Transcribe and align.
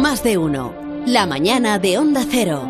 Más 0.00 0.22
de 0.22 0.38
uno. 0.38 0.74
La 1.06 1.26
mañana 1.26 1.80
de 1.80 1.98
Onda 1.98 2.22
Cero. 2.30 2.62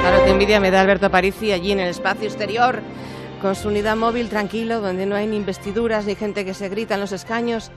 Claro, 0.00 0.24
qué 0.24 0.30
envidia 0.30 0.60
me 0.60 0.70
da 0.70 0.82
Alberto 0.82 1.10
Parisi 1.10 1.52
allí 1.52 1.72
en 1.72 1.80
el 1.80 1.88
espacio 1.88 2.28
exterior, 2.28 2.82
con 3.40 3.56
su 3.56 3.68
unidad 3.68 3.96
móvil 3.96 4.28
tranquilo, 4.28 4.82
donde 4.82 5.06
no 5.06 5.16
hay 5.16 5.26
ni 5.26 5.36
investiduras 5.36 6.04
ni 6.04 6.14
gente 6.14 6.44
que 6.44 6.52
se 6.52 6.68
grita 6.68 6.96
en 6.96 7.00
los 7.00 7.12
escaños. 7.12 7.70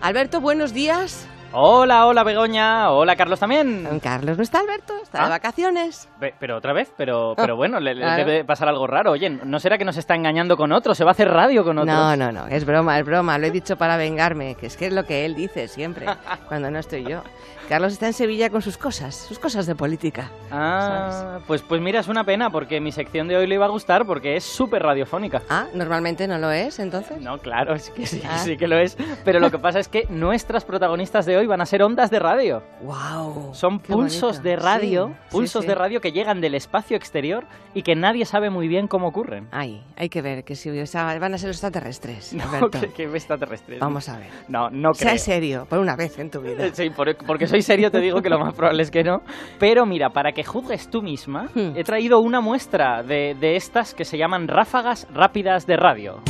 Alberto, 0.00 0.40
buenos 0.40 0.72
días. 0.72 1.26
Hola, 1.52 2.06
hola 2.06 2.22
Begoña, 2.22 2.92
hola 2.92 3.16
Carlos 3.16 3.40
también. 3.40 3.98
Carlos 4.00 4.36
no 4.36 4.42
está 4.44 4.60
Alberto, 4.60 4.94
está 5.02 5.18
de 5.18 5.24
¿Ah? 5.24 5.28
vacaciones. 5.30 6.08
Ve- 6.20 6.32
pero 6.38 6.56
otra 6.56 6.72
vez, 6.72 6.92
pero, 6.96 7.32
Ah, 7.32 7.34
pero 7.36 7.56
bueno, 7.56 7.80
le, 7.80 7.94
le 7.96 8.02
claro. 8.02 8.24
debe 8.24 8.44
pasar 8.44 8.68
algo 8.68 8.86
raro. 8.86 9.10
Oye, 9.10 9.28
¿no 9.30 9.58
será 9.58 9.76
que 9.76 9.84
nos 9.84 9.96
está 9.96 10.14
engañando 10.14 10.56
con 10.56 10.70
otro? 10.70 10.94
¿Se 10.94 11.02
va 11.02 11.10
a 11.10 11.12
hacer 11.12 11.28
radio 11.28 11.64
con 11.64 11.76
otro? 11.78 11.92
No, 11.92 12.14
no, 12.16 12.30
no, 12.30 12.46
es 12.46 12.64
broma, 12.64 13.00
es 13.00 13.04
broma, 13.04 13.36
lo 13.38 13.46
he 13.48 13.50
dicho 13.50 13.76
para 13.76 13.96
vengarme, 13.96 14.54
que 14.54 14.66
es 14.66 14.76
que 14.76 14.86
es 14.86 14.92
lo 14.92 15.04
que 15.04 15.24
él 15.24 15.34
dice 15.34 15.66
siempre, 15.66 16.06
cuando 16.48 16.70
no 16.70 16.78
estoy 16.78 17.02
yo. 17.04 17.22
Carlos 17.68 17.92
está 17.92 18.06
en 18.08 18.14
Sevilla 18.14 18.50
con 18.50 18.62
sus 18.62 18.76
cosas, 18.76 19.14
sus 19.14 19.38
cosas 19.38 19.64
de 19.64 19.76
política. 19.76 20.28
Ah, 20.50 21.38
pues, 21.46 21.62
pues 21.62 21.80
mira, 21.80 22.00
es 22.00 22.08
una 22.08 22.24
pena 22.24 22.50
porque 22.50 22.80
mi 22.80 22.90
sección 22.90 23.28
de 23.28 23.36
hoy 23.36 23.46
le 23.46 23.54
iba 23.54 23.66
a 23.66 23.68
gustar 23.68 24.06
porque 24.06 24.34
es 24.36 24.42
súper 24.44 24.82
radiofónica. 24.82 25.42
Ah, 25.48 25.66
normalmente 25.72 26.26
no 26.26 26.36
lo 26.38 26.50
es, 26.50 26.80
entonces. 26.80 27.20
No, 27.20 27.38
claro, 27.38 27.74
es 27.74 27.90
que 27.90 28.06
sí, 28.06 28.20
Ah. 28.28 28.38
sí 28.38 28.56
que 28.56 28.66
lo 28.66 28.76
es. 28.76 28.96
Pero 29.24 29.38
lo 29.38 29.52
que 29.52 29.58
pasa 29.60 29.78
es 29.78 29.86
que 29.86 30.06
nuestras 30.10 30.64
protagonistas 30.64 31.26
de 31.26 31.36
hoy 31.36 31.39
van 31.46 31.60
a 31.60 31.66
ser 31.66 31.82
ondas 31.82 32.10
de 32.10 32.18
radio. 32.18 32.62
Wow. 32.82 33.54
Son 33.54 33.78
pulsos 33.78 34.42
de 34.42 34.56
radio, 34.56 35.14
pulsos 35.30 35.66
de 35.66 35.74
radio 35.74 36.00
que 36.00 36.12
llegan 36.12 36.40
del 36.40 36.54
espacio 36.54 36.96
exterior 36.96 37.44
y 37.74 37.82
que 37.82 37.94
nadie 37.94 38.24
sabe 38.24 38.50
muy 38.50 38.68
bien 38.68 38.86
cómo 38.88 39.08
ocurren. 39.08 39.48
Ay, 39.52 39.82
hay 39.96 40.08
que 40.08 40.22
ver 40.22 40.44
que 40.44 40.54
si 40.54 40.86
sea, 40.86 41.18
van 41.18 41.34
a 41.34 41.38
ser 41.38 41.48
los 41.48 41.56
extraterrestres, 41.56 42.34
No, 42.34 42.70
que, 42.70 42.92
que 42.92 43.04
extraterrestres. 43.04 43.78
Vamos 43.80 44.08
a 44.08 44.18
ver. 44.18 44.28
No, 44.48 44.70
no 44.70 44.92
Sea 44.94 45.10
creo. 45.12 45.18
serio, 45.18 45.66
por 45.68 45.78
una 45.78 45.96
vez 45.96 46.18
en 46.18 46.30
tu 46.30 46.40
vida. 46.40 46.68
Sí, 46.72 46.90
por- 46.90 47.16
porque 47.26 47.46
soy 47.46 47.62
serio 47.62 47.90
te 47.90 48.00
digo 48.00 48.20
que 48.22 48.28
lo 48.30 48.38
más 48.38 48.54
probable 48.54 48.82
es 48.82 48.90
que 48.90 49.02
no. 49.04 49.18
Pero 49.58 49.86
mira, 49.86 50.10
para 50.10 50.32
que 50.32 50.44
juzgues 50.44 50.88
tú 50.90 51.02
misma, 51.02 51.46
Hmm. 51.54 51.76
he 51.76 51.84
traído 51.84 52.20
una 52.20 52.40
muestra 52.40 53.02
de, 53.02 53.34
de 53.38 53.56
estas 53.56 53.94
que 53.94 54.04
se 54.04 54.16
llaman 54.18 54.46
ráfagas 54.48 55.06
rápidas 55.12 55.66
de 55.66 55.76
radio. 55.76 56.20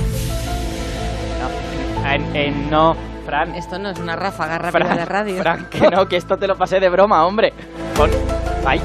No, 1.40 2.10
en- 2.10 2.36
en- 2.36 2.70
no, 2.70 2.94
Fran. 3.20 3.54
Esto 3.54 3.78
no 3.78 3.90
es 3.90 3.98
una 3.98 4.16
ráfaga 4.16 4.58
rápida 4.58 4.84
Fran, 4.86 4.96
de 4.98 5.04
radio. 5.04 5.38
Fran, 5.42 5.66
que 5.70 5.80
no, 5.90 6.08
que 6.08 6.16
esto 6.16 6.36
te 6.36 6.46
lo 6.46 6.56
pasé 6.56 6.80
de 6.80 6.88
broma, 6.88 7.24
hombre. 7.26 7.52
Pon, 7.96 8.10
ay, 8.66 8.80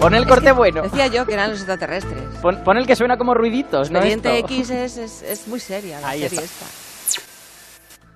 pon 0.00 0.14
el 0.14 0.22
Es 0.22 0.28
corte 0.28 0.46
que 0.46 0.52
bueno. 0.52 0.82
Decía 0.82 1.06
yo 1.08 1.26
que 1.26 1.34
eran 1.34 1.50
los 1.50 1.58
extraterrestres. 1.58 2.20
Pon, 2.40 2.62
pon 2.64 2.76
el 2.76 2.86
que 2.86 2.96
suena 2.96 3.16
como 3.16 3.34
ruiditos, 3.34 3.90
¿no? 3.90 3.98
Expediente? 3.98 4.38
X 4.38 4.70
es, 4.70 4.96
es, 4.96 5.22
es 5.22 5.48
muy 5.48 5.60
seria 5.60 6.00
la 6.00 6.08
Ahí 6.08 6.22
serie 6.28 6.44
está. 6.44 6.64
esta. 6.64 7.20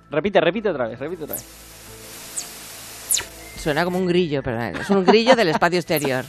Repite, 0.09 0.41
repite 0.41 0.69
otra 0.69 0.87
vez, 0.87 0.99
repite 0.99 1.23
otra 1.23 1.35
vez. 1.35 1.45
Suena 3.57 3.83
como 3.83 3.97
un 3.99 4.07
grillo, 4.07 4.41
pero 4.43 4.59
es 4.61 4.89
un 4.89 5.05
grillo 5.05 5.35
del 5.35 5.49
espacio 5.49 5.77
exterior. 5.79 6.25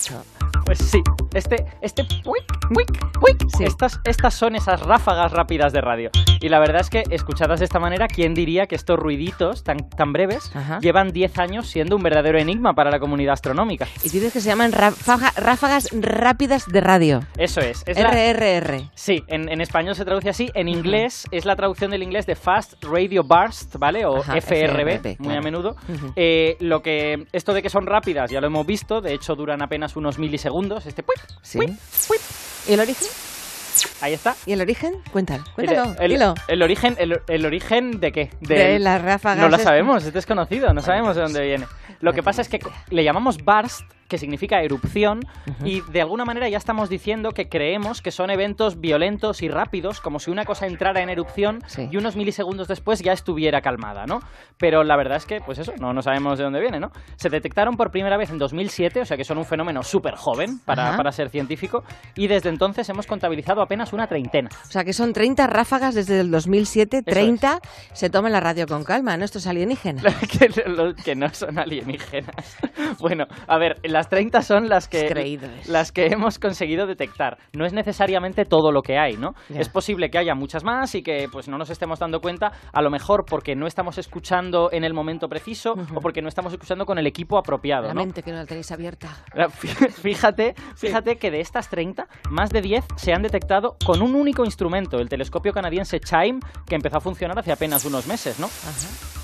Eso. 0.00 0.24
Pues 0.66 0.78
sí, 0.78 1.00
este, 1.32 1.64
este, 1.80 2.02
puic, 2.24 2.44
puic, 2.74 3.12
puic, 3.20 3.46
Sí. 3.56 3.62
estas, 3.64 4.00
estas 4.04 4.34
son 4.34 4.56
esas 4.56 4.80
ráfagas 4.80 5.30
rápidas 5.30 5.72
de 5.72 5.80
radio. 5.80 6.10
Y 6.40 6.48
la 6.48 6.58
verdad 6.58 6.80
es 6.80 6.90
que, 6.90 7.04
escuchadas 7.10 7.60
de 7.60 7.64
esta 7.66 7.78
manera, 7.78 8.08
¿quién 8.08 8.34
diría 8.34 8.66
que 8.66 8.74
estos 8.74 8.98
ruiditos 8.98 9.62
tan, 9.62 9.88
tan 9.90 10.12
breves 10.12 10.50
Ajá. 10.56 10.80
llevan 10.80 11.12
10 11.12 11.38
años 11.38 11.68
siendo 11.68 11.94
un 11.94 12.02
verdadero 12.02 12.38
enigma 12.40 12.74
para 12.74 12.90
la 12.90 12.98
comunidad 12.98 13.34
astronómica? 13.34 13.86
Y 14.02 14.08
dices 14.08 14.32
que 14.32 14.40
se 14.40 14.48
llaman 14.48 14.72
ráfaga- 14.72 15.32
ráfagas 15.36 15.88
rápidas 15.92 16.66
de 16.66 16.80
radio. 16.80 17.20
Eso 17.38 17.60
es. 17.60 17.84
es 17.86 17.96
la- 17.98 18.10
RRR. 18.10 18.90
Sí, 18.94 19.22
en, 19.28 19.48
en 19.48 19.60
español 19.60 19.94
se 19.94 20.04
traduce 20.04 20.28
así. 20.30 20.50
En 20.54 20.68
inglés 20.68 21.28
es 21.30 21.44
la 21.44 21.54
traducción 21.54 21.92
del 21.92 22.02
inglés 22.02 22.26
de 22.26 22.34
Fast 22.34 22.82
Radio 22.82 23.22
Burst, 23.22 23.76
¿vale? 23.76 24.04
O 24.04 24.16
Ajá, 24.18 24.36
FRB, 24.36 24.88
FRB, 24.96 25.04
muy 25.20 25.26
claro. 25.28 25.38
a 25.38 25.42
menudo. 25.42 25.76
Eh, 26.16 26.56
lo 26.58 26.82
que 26.82 27.26
esto 27.32 27.54
de 27.54 27.62
que 27.62 27.70
son 27.70 27.86
rápidas 27.86 28.30
ya 28.32 28.40
lo 28.40 28.48
hemos 28.48 28.66
visto. 28.66 29.00
De 29.00 29.14
hecho, 29.14 29.36
duran 29.36 29.62
apenas 29.62 29.94
unos 29.96 30.18
milisegundos. 30.18 30.55
Este, 30.86 31.02
puip, 31.02 31.18
Sí. 31.42 31.58
puip, 31.58 31.70
puip. 32.08 32.20
¿Y 32.68 32.72
el 32.72 32.80
origen? 32.80 33.08
ahí 34.00 34.14
está. 34.14 34.34
¿Y 34.46 34.52
el 34.52 34.60
origen? 34.62 34.94
Cuéntalo, 35.12 35.44
cuéntalo, 35.54 35.94
el, 36.00 36.12
el 36.48 36.62
origen, 36.62 36.96
el, 36.98 37.20
el 37.28 37.44
origen 37.46 38.00
de 38.00 38.10
qué? 38.12 38.30
De 38.40 38.54
Del- 38.54 38.84
las 38.84 39.02
ráfagas. 39.02 39.38
No 39.38 39.48
lo 39.50 39.58
sabemos, 39.58 40.04
es 40.04 40.12
desconocido, 40.14 40.72
no 40.72 40.80
sabemos 40.80 41.14
de 41.14 41.22
dónde 41.22 41.42
viene. 41.42 41.66
Lo 42.00 42.12
que 42.14 42.22
pasa 42.22 42.40
es 42.40 42.48
que 42.48 42.58
le 42.90 43.04
llamamos 43.04 43.36
burst, 43.38 43.82
que 44.08 44.18
significa 44.18 44.62
erupción, 44.62 45.20
Ujú. 45.46 45.66
y 45.66 45.80
de 45.90 46.00
alguna 46.00 46.24
manera 46.24 46.48
ya 46.48 46.58
estamos 46.58 46.88
diciendo 46.88 47.32
que 47.32 47.48
creemos 47.48 48.02
que 48.02 48.10
son 48.10 48.30
eventos 48.30 48.80
violentos 48.80 49.42
y 49.42 49.48
rápidos, 49.48 50.00
como 50.00 50.18
si 50.18 50.30
una 50.30 50.44
cosa 50.44 50.66
entrara 50.66 51.00
en 51.02 51.08
erupción 51.10 51.60
Sí. 51.66 51.88
y 51.90 51.96
unos 51.96 52.16
milisegundos 52.16 52.68
después 52.68 53.00
ya 53.02 53.12
estuviera 53.12 53.60
calmada, 53.60 54.06
¿no? 54.06 54.20
Pero 54.58 54.84
la 54.84 54.96
verdad 54.96 55.16
es 55.18 55.26
que, 55.26 55.40
pues 55.40 55.58
eso, 55.58 55.72
no, 55.80 55.92
no 55.92 56.02
sabemos 56.02 56.38
de 56.38 56.44
dónde 56.44 56.60
viene, 56.60 56.80
¿no? 56.80 56.90
Se 57.16 57.28
detectaron 57.30 57.76
por 57.76 57.90
primera 57.90 58.16
vez 58.16 58.30
en 58.30 58.38
2007, 58.38 59.00
o 59.00 59.04
sea 59.04 59.16
que 59.16 59.24
son 59.24 59.38
un 59.38 59.44
fenómeno 59.44 59.82
súper 59.82 60.14
joven 60.14 60.58
para, 60.64 60.96
para 60.96 61.12
ser 61.12 61.28
científico, 61.30 61.84
y 62.14 62.26
desde 62.26 62.48
entonces 62.48 62.88
hemos 62.88 63.06
contabilizado 63.06 63.62
apenas 63.62 63.92
una 63.92 64.06
treintena. 64.06 64.50
O 64.66 64.70
sea, 64.70 64.84
que 64.84 64.92
son 64.92 65.12
30 65.12 65.46
ráfagas 65.46 65.94
desde 65.94 66.20
el 66.20 66.30
2007, 66.30 66.98
Eso 66.98 67.04
30. 67.04 67.60
Se 67.92 68.10
toma 68.10 68.30
la 68.30 68.40
radio 68.40 68.66
con 68.66 68.84
calma, 68.84 69.16
¿no? 69.16 69.24
Esto 69.24 69.38
es 69.38 69.46
alienígena. 69.46 70.02
que, 70.38 70.48
que 71.04 71.14
no 71.14 71.28
son 71.34 71.58
alienígenas. 71.58 72.56
Bueno, 72.98 73.26
a 73.46 73.58
ver, 73.58 73.78
las 73.96 74.10
30 74.10 74.42
son 74.42 74.68
las 74.68 74.88
que, 74.88 75.38
las 75.68 75.90
que 75.90 76.06
hemos 76.06 76.38
conseguido 76.38 76.86
detectar. 76.86 77.38
No 77.54 77.64
es 77.64 77.72
necesariamente 77.72 78.44
todo 78.44 78.70
lo 78.70 78.82
que 78.82 78.98
hay, 78.98 79.16
¿no? 79.16 79.30
Es 79.48 79.70
posible 79.70 80.10
que 80.10 80.18
haya 80.18 80.34
muchas 80.34 80.64
más 80.64 80.94
y 80.94 81.02
que 81.02 81.28
pues 81.32 81.48
no 81.48 81.56
nos 81.56 81.70
estemos 81.70 81.98
dando 81.98 82.20
cuenta, 82.20 82.52
a 82.74 82.82
lo 82.82 82.90
mejor 82.90 83.24
porque 83.24 83.54
no 83.56 83.66
estamos 83.66 83.96
escuchando 83.96 84.68
en 84.70 84.84
el 84.84 84.92
momento 84.92 85.28
preciso 85.28 85.72
o 85.94 86.00
porque 86.02 86.20
no 86.20 86.28
estamos 86.28 86.52
escuchando 86.52 86.84
con 86.84 86.98
el 86.98 87.06
equipo 87.06 87.38
apropiado, 87.38 87.88
La 87.88 87.94
¿no? 87.94 88.00
mente 88.02 88.22
que 88.22 88.32
no 88.32 88.36
la 88.36 88.44
tenéis 88.44 88.70
abierta. 88.70 89.08
Fíjate, 90.02 90.54
fíjate 90.76 91.16
que 91.16 91.30
de 91.30 91.40
estas 91.40 91.70
30, 91.70 92.06
más 92.30 92.50
de 92.50 92.60
10 92.60 92.84
se 92.96 93.14
han 93.14 93.22
detectado 93.22 93.76
con 93.86 94.02
un 94.02 94.14
único 94.14 94.44
instrumento, 94.44 94.98
el 94.98 95.08
telescopio 95.08 95.52
canadiense 95.52 96.00
CHIME, 96.00 96.40
que 96.66 96.74
empezó 96.74 96.98
a 96.98 97.00
funcionar 97.00 97.38
hace 97.38 97.52
apenas 97.52 97.86
unos 97.86 98.06
meses, 98.06 98.38
¿no? 98.38 98.46
Ajá. 98.46 99.15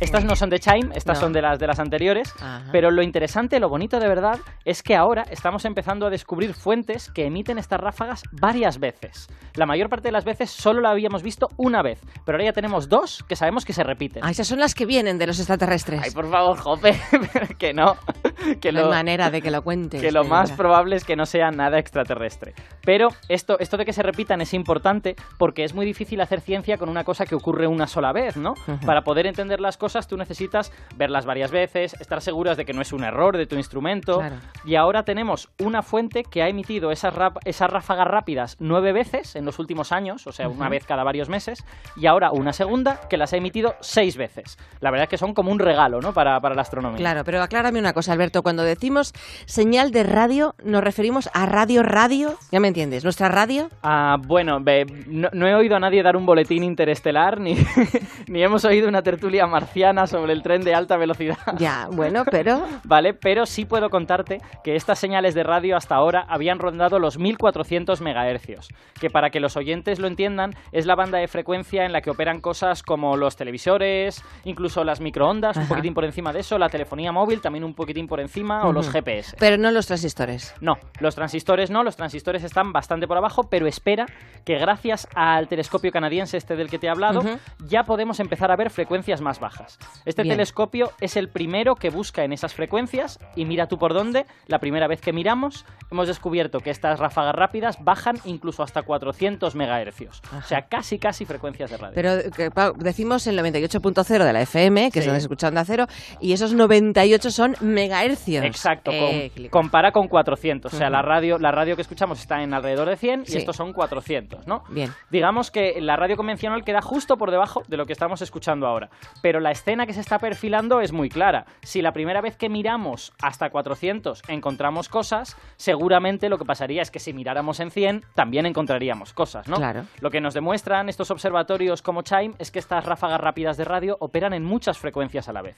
Estas 0.00 0.24
no 0.24 0.36
son 0.36 0.50
de 0.50 0.58
Chime, 0.58 0.90
estas 0.94 1.18
No. 1.18 1.20
son 1.26 1.32
de 1.32 1.42
las 1.42 1.58
de 1.58 1.66
las 1.66 1.78
anteriores, 1.78 2.32
Ajá. 2.40 2.64
pero 2.72 2.90
lo 2.90 3.02
interesante, 3.02 3.58
lo 3.60 3.68
bonito 3.68 3.98
de 3.98 4.08
verdad, 4.08 4.38
es 4.64 4.82
que 4.82 4.94
ahora 4.94 5.24
estamos 5.30 5.64
empezando 5.64 6.06
a 6.06 6.10
descubrir 6.10 6.54
fuentes 6.54 7.10
que 7.10 7.26
emiten 7.26 7.58
estas 7.58 7.80
ráfagas 7.80 8.22
varias 8.32 8.78
veces. 8.78 9.28
La 9.54 9.66
mayor 9.66 9.88
parte 9.88 10.08
de 10.08 10.12
las 10.12 10.24
veces 10.24 10.50
solo 10.50 10.80
la 10.80 10.90
habíamos 10.90 11.22
visto 11.22 11.48
una 11.56 11.82
vez, 11.82 12.00
pero 12.24 12.36
ahora 12.36 12.46
ya 12.46 12.52
tenemos 12.52 12.88
dos 12.88 13.24
que 13.28 13.36
sabemos 13.36 13.64
que 13.64 13.72
se 13.72 13.82
repiten. 13.84 14.22
Ah, 14.24 14.30
esas 14.30 14.46
son 14.46 14.58
las 14.60 14.74
que 14.74 14.84
vienen 14.86 15.18
de 15.18 15.26
los 15.26 15.38
extraterrestres. 15.38 16.00
Ay, 16.04 16.10
por 16.10 16.30
favor, 16.30 16.58
Jope, 16.58 16.94
que 17.58 17.72
no, 17.72 17.96
que 18.60 18.72
no 18.72 18.80
lo, 18.80 18.86
hay 18.86 18.92
manera 18.92 19.30
de 19.30 19.42
que 19.42 19.50
lo 19.50 19.62
cuentes. 19.64 20.00
que 20.00 20.12
lo 20.12 20.24
más 20.24 20.50
verdad. 20.50 20.56
probable 20.56 20.96
es 20.96 21.04
que 21.04 21.16
no 21.16 21.26
sea 21.26 21.50
nada 21.50 21.78
extraterrestre. 21.78 22.54
Pero 22.84 23.08
esto, 23.28 23.58
esto 23.58 23.76
de 23.76 23.84
que 23.84 23.92
se 23.92 24.02
repitan 24.02 24.40
es 24.40 24.54
importante 24.54 25.16
porque 25.38 25.64
es 25.64 25.74
muy 25.74 25.86
difícil 25.86 26.20
hacer 26.20 26.40
ciencia 26.40 26.78
con 26.78 26.88
una 26.88 27.04
cosa 27.04 27.26
que 27.26 27.34
ocurre 27.34 27.66
una 27.66 27.86
sola 27.86 28.12
vez, 28.12 28.36
¿no? 28.36 28.54
Para 28.84 29.02
poder 29.02 29.26
entender 29.26 29.60
las 29.60 29.76
cosas 29.76 30.06
tú 30.06 30.16
necesitas 30.16 30.72
verlas 30.96 31.26
varias 31.26 31.50
veces, 31.50 31.94
estar 32.00 32.20
seguras 32.20 32.56
de 32.56 32.64
que 32.64 32.72
no 32.72 32.82
es 32.82 32.92
un 32.92 33.04
error 33.04 33.36
de 33.36 33.46
tu 33.46 33.56
instrumento. 33.56 34.18
Claro. 34.18 34.36
Y 34.64 34.76
ahora 34.76 35.04
tenemos 35.04 35.48
una 35.58 35.82
fuente 35.82 36.24
que 36.24 36.42
ha 36.42 36.48
emitido 36.48 36.90
esas, 36.90 37.14
esas 37.44 37.70
ráfagas 37.70 38.06
rápidas 38.06 38.56
nueve 38.60 38.92
veces 38.92 39.36
en 39.36 39.44
los 39.44 39.58
últimos 39.58 39.92
años, 39.92 40.26
o 40.26 40.32
sea, 40.32 40.48
una 40.48 40.68
vez 40.68 40.84
cada 40.84 41.04
varios 41.04 41.28
meses, 41.28 41.64
y 41.96 42.06
ahora 42.06 42.30
una 42.30 42.52
segunda 42.52 43.00
que 43.08 43.16
las 43.16 43.32
ha 43.32 43.36
emitido 43.36 43.74
seis 43.80 44.16
veces. 44.16 44.58
La 44.80 44.90
verdad 44.90 45.04
es 45.04 45.10
que 45.10 45.18
son 45.18 45.34
como 45.34 45.50
un 45.50 45.58
regalo, 45.58 46.00
¿no? 46.00 46.12
Para, 46.12 46.40
para 46.40 46.54
la 46.54 46.62
astronomía. 46.62 46.98
Claro, 46.98 47.24
pero 47.24 47.42
aclárame 47.42 47.78
una 47.78 47.92
cosa, 47.92 48.14
Alberto. 48.26 48.42
Cuando 48.42 48.64
decimos 48.64 49.12
señal 49.44 49.92
de 49.92 50.02
radio, 50.02 50.56
¿nos 50.64 50.82
referimos 50.82 51.30
a 51.32 51.46
radio 51.46 51.84
radio? 51.84 52.34
¿Ya 52.50 52.58
me 52.58 52.66
entiendes? 52.66 53.04
¿Nuestra 53.04 53.28
radio? 53.28 53.68
Ah, 53.84 54.16
bueno, 54.20 54.58
no, 55.06 55.28
no 55.32 55.46
he 55.46 55.54
oído 55.54 55.76
a 55.76 55.80
nadie 55.80 56.02
dar 56.02 56.16
un 56.16 56.26
boletín 56.26 56.64
interestelar, 56.64 57.38
ni, 57.38 57.54
ni 58.26 58.42
hemos 58.42 58.64
oído 58.64 58.88
una 58.88 59.02
tertulia 59.02 59.46
marciana 59.46 60.08
sobre 60.08 60.32
el 60.32 60.42
tren 60.42 60.62
de 60.62 60.74
alta 60.74 60.96
velocidad. 60.96 61.38
Ya, 61.58 61.88
bueno, 61.92 62.24
pero... 62.28 62.66
Vale, 62.84 63.14
pero 63.14 63.46
sí 63.46 63.64
puedo 63.64 63.90
contarte 63.90 64.40
que 64.64 64.74
estas 64.74 64.98
señales 64.98 65.34
de 65.34 65.44
radio 65.44 65.76
hasta 65.76 65.94
ahora 65.94 66.26
habían 66.28 66.58
rondado 66.58 66.98
los 66.98 67.18
1400 67.18 68.00
megahercios, 68.00 68.68
que 69.00 69.08
para 69.08 69.30
que 69.30 69.38
los 69.38 69.56
oyentes 69.56 69.98
lo 70.00 70.08
entiendan 70.08 70.52
es 70.72 70.86
la 70.86 70.96
banda 70.96 71.18
de 71.18 71.28
frecuencia 71.28 71.84
en 71.84 71.92
la 71.92 72.00
que 72.00 72.10
operan 72.10 72.40
cosas 72.40 72.82
como 72.82 73.16
los 73.16 73.36
televisores, 73.36 74.24
incluso 74.44 74.82
las 74.82 75.00
microondas, 75.00 75.56
un 75.56 75.68
poquitín 75.68 75.94
por 75.94 76.04
encima 76.04 76.32
de 76.32 76.40
eso, 76.40 76.58
la 76.58 76.68
telefonía 76.68 77.12
móvil 77.12 77.40
también 77.40 77.64
un 77.64 77.74
poquitín 77.74 78.06
por 78.06 78.15
encima, 78.20 78.66
o 78.66 78.72
los. 78.72 78.90
GPS. 78.90 79.36
Pero 79.38 79.56
no 79.58 79.70
los 79.70 79.86
transistores. 79.86 80.54
No, 80.60 80.78
los 81.00 81.14
transistores 81.14 81.70
no, 81.70 81.82
los 81.82 81.96
transistores 81.96 82.44
están 82.44 82.72
bastante 82.72 83.06
por 83.06 83.16
abajo, 83.16 83.44
pero 83.44 83.66
espera 83.66 84.06
que 84.44 84.58
gracias 84.58 85.08
al 85.14 85.48
telescopio 85.48 85.90
canadiense 85.90 86.36
este 86.36 86.56
del 86.56 86.70
que 86.70 86.78
te 86.78 86.86
he 86.86 86.90
hablado, 86.90 87.22
ya 87.66 87.84
podemos 87.84 88.20
empezar 88.20 88.50
a 88.50 88.56
ver 88.56 88.70
frecuencias 88.70 89.20
más 89.20 89.40
bajas. 89.40 89.78
Este 90.04 90.22
telescopio 90.22 90.92
es 91.00 91.16
el 91.16 91.28
primero 91.28 91.74
que 91.74 91.90
busca 91.90 92.24
en 92.24 92.32
esas 92.32 92.54
frecuencias 92.54 93.18
y 93.34 93.44
mira 93.44 93.66
tú 93.66 93.78
por 93.78 93.92
dónde. 93.92 94.26
La 94.46 94.58
primera 94.58 94.86
vez 94.86 95.00
que 95.00 95.12
miramos 95.12 95.64
hemos 95.90 96.08
descubierto 96.08 96.60
que 96.60 96.70
estas 96.70 96.98
ráfagas 96.98 97.34
rápidas 97.34 97.78
bajan 97.82 98.18
incluso 98.24 98.62
hasta 98.62 98.82
400 98.82 99.54
megahercios. 99.54 100.22
O 100.36 100.42
sea, 100.42 100.62
casi, 100.68 100.98
casi 100.98 101.24
frecuencias 101.24 101.70
de 101.70 101.76
radio. 101.76 101.94
Pero 101.94 102.72
decimos 102.76 103.26
el 103.26 103.38
98.0 103.38 104.24
de 104.24 104.32
la 104.32 104.42
FM, 104.42 104.90
que 104.90 105.00
es 105.00 105.06
donde 105.06 105.20
se 105.20 105.24
escucha 105.24 105.48
Onda 105.48 105.64
Cero, 105.64 105.86
y 106.20 106.32
esos 106.32 106.52
98 106.52 107.30
son 107.30 107.56
megahercios. 107.60 108.05
Exacto, 108.44 108.90
eh, 108.92 109.30
compara 109.50 109.92
con 109.92 110.08
400. 110.08 110.72
O 110.72 110.76
sea, 110.76 110.90
la 110.90 111.02
radio, 111.02 111.38
la 111.38 111.52
radio 111.52 111.76
que 111.76 111.82
escuchamos 111.82 112.20
está 112.20 112.42
en 112.42 112.54
alrededor 112.54 112.88
de 112.88 112.96
100 112.96 113.24
y 113.26 113.36
estos 113.36 113.56
son 113.56 113.72
400, 113.72 114.46
¿no? 114.46 114.64
Bien. 114.68 114.92
Digamos 115.10 115.50
que 115.50 115.80
la 115.80 115.96
radio 115.96 116.16
convencional 116.16 116.64
queda 116.64 116.82
justo 116.82 117.16
por 117.16 117.30
debajo 117.30 117.62
de 117.68 117.76
lo 117.76 117.86
que 117.86 117.92
estamos 117.92 118.22
escuchando 118.22 118.66
ahora. 118.66 118.90
Pero 119.22 119.40
la 119.40 119.50
escena 119.50 119.86
que 119.86 119.92
se 119.92 120.00
está 120.00 120.18
perfilando 120.18 120.80
es 120.80 120.92
muy 120.92 121.08
clara. 121.08 121.46
Si 121.62 121.82
la 121.82 121.92
primera 121.92 122.20
vez 122.20 122.36
que 122.36 122.48
miramos 122.48 123.12
hasta 123.22 123.50
400 123.50 124.22
encontramos 124.28 124.88
cosas, 124.88 125.36
seguramente 125.56 126.28
lo 126.28 126.38
que 126.38 126.44
pasaría 126.44 126.82
es 126.82 126.90
que 126.90 126.98
si 126.98 127.12
miráramos 127.12 127.60
en 127.60 127.70
100 127.70 128.04
también 128.14 128.46
encontraríamos 128.46 129.12
cosas, 129.12 129.48
¿no? 129.48 129.56
Claro. 129.56 129.84
Lo 130.00 130.10
que 130.10 130.20
nos 130.20 130.34
demuestran 130.34 130.88
estos 130.88 131.10
observatorios 131.10 131.82
como 131.82 132.02
Chime 132.02 132.34
es 132.38 132.50
que 132.50 132.58
estas 132.58 132.84
ráfagas 132.84 133.20
rápidas 133.20 133.56
de 133.56 133.64
radio 133.64 133.96
operan 134.00 134.32
en 134.32 134.44
muchas 134.44 134.78
frecuencias 134.78 135.28
a 135.28 135.32
la 135.32 135.42
vez. 135.42 135.56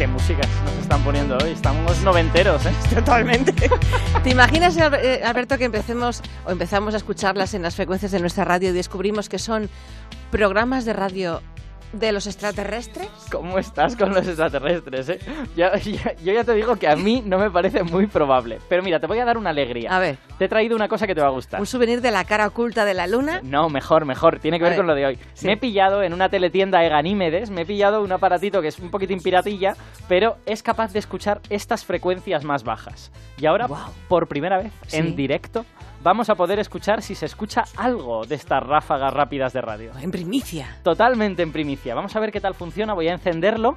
Qué 0.00 0.06
música 0.06 0.40
nos 0.64 0.74
están 0.80 1.04
poniendo 1.04 1.36
hoy. 1.36 1.50
Estamos 1.50 2.00
noventeros, 2.00 2.64
¿eh? 2.64 2.72
Totalmente. 2.94 3.52
¿Te 4.22 4.30
imaginas, 4.30 4.74
eh, 4.78 5.20
Alberto, 5.22 5.58
que 5.58 5.64
empecemos 5.64 6.22
o 6.46 6.50
empezamos 6.50 6.94
a 6.94 6.96
escucharlas 6.96 7.52
en 7.52 7.60
las 7.60 7.76
frecuencias 7.76 8.10
de 8.10 8.18
nuestra 8.18 8.46
radio 8.46 8.70
y 8.70 8.72
descubrimos 8.72 9.28
que 9.28 9.38
son 9.38 9.68
programas 10.30 10.86
de 10.86 10.94
radio 10.94 11.42
de 11.92 12.12
los 12.12 12.26
extraterrestres? 12.26 13.08
¿Cómo 13.30 13.58
estás 13.58 13.96
con 13.96 14.12
los 14.14 14.26
extraterrestres? 14.26 15.08
Eh? 15.08 15.18
yo 15.56 16.32
ya 16.32 16.44
te 16.44 16.54
digo 16.54 16.76
que 16.76 16.88
a 16.88 16.96
mí 16.96 17.22
no 17.24 17.38
me 17.38 17.50
parece 17.50 17.82
muy 17.82 18.06
probable. 18.06 18.58
Pero 18.68 18.82
mira, 18.82 19.00
te 19.00 19.06
voy 19.06 19.18
a 19.18 19.24
dar 19.24 19.38
una 19.38 19.50
alegría. 19.50 19.94
A 19.94 19.98
ver. 19.98 20.18
Te 20.38 20.46
he 20.46 20.48
traído 20.48 20.76
una 20.76 20.88
cosa 20.88 21.06
que 21.06 21.14
te 21.14 21.20
va 21.20 21.26
a 21.26 21.30
gustar. 21.30 21.60
¿Un 21.60 21.66
souvenir 21.66 22.00
de 22.00 22.10
la 22.10 22.24
cara 22.24 22.46
oculta 22.46 22.84
de 22.84 22.94
la 22.94 23.06
luna? 23.06 23.40
No, 23.42 23.68
mejor, 23.68 24.04
mejor. 24.04 24.38
Tiene 24.38 24.58
que 24.58 24.64
ver, 24.64 24.76
con 24.76 24.86
lo 24.86 24.94
de 24.94 25.06
hoy. 25.06 25.18
Me 25.42 25.52
he 25.52 25.56
pillado 25.56 26.02
en 26.02 26.12
una 26.12 26.28
teletienda 26.28 26.80
de 26.80 26.88
Ganímedes, 26.88 27.50
me 27.50 27.62
he 27.62 27.66
pillado 27.66 28.02
un 28.02 28.12
aparatito 28.12 28.62
que 28.62 28.68
es 28.68 28.78
un 28.78 28.90
poquitín 28.90 29.20
piratilla, 29.20 29.74
pero 30.08 30.36
es 30.46 30.62
capaz 30.62 30.92
de 30.92 30.98
escuchar 30.98 31.40
estas 31.50 31.84
frecuencias 31.84 32.44
más 32.44 32.64
bajas. 32.64 33.10
Y 33.38 33.46
ahora, 33.46 33.66
por 34.08 34.28
primera 34.28 34.58
vez, 34.58 34.72
en 34.92 35.16
directo, 35.16 35.64
vamos 36.02 36.30
a 36.30 36.34
poder 36.34 36.58
escuchar 36.58 37.02
si 37.02 37.14
se 37.14 37.26
escucha 37.26 37.64
algo 37.76 38.24
de 38.24 38.34
estas 38.34 38.62
ráfagas 38.62 39.12
rápidas 39.12 39.52
de 39.52 39.60
radio. 39.60 39.92
En 40.00 40.10
primicia. 40.10 40.76
Totalmente 40.82 41.42
en 41.42 41.52
primicia. 41.52 41.94
Vamos 41.94 42.14
a 42.16 42.20
ver 42.20 42.32
qué 42.32 42.40
tal 42.40 42.54
funciona. 42.54 42.94
Voy 42.94 43.08
a 43.08 43.12
encenderlo. 43.12 43.76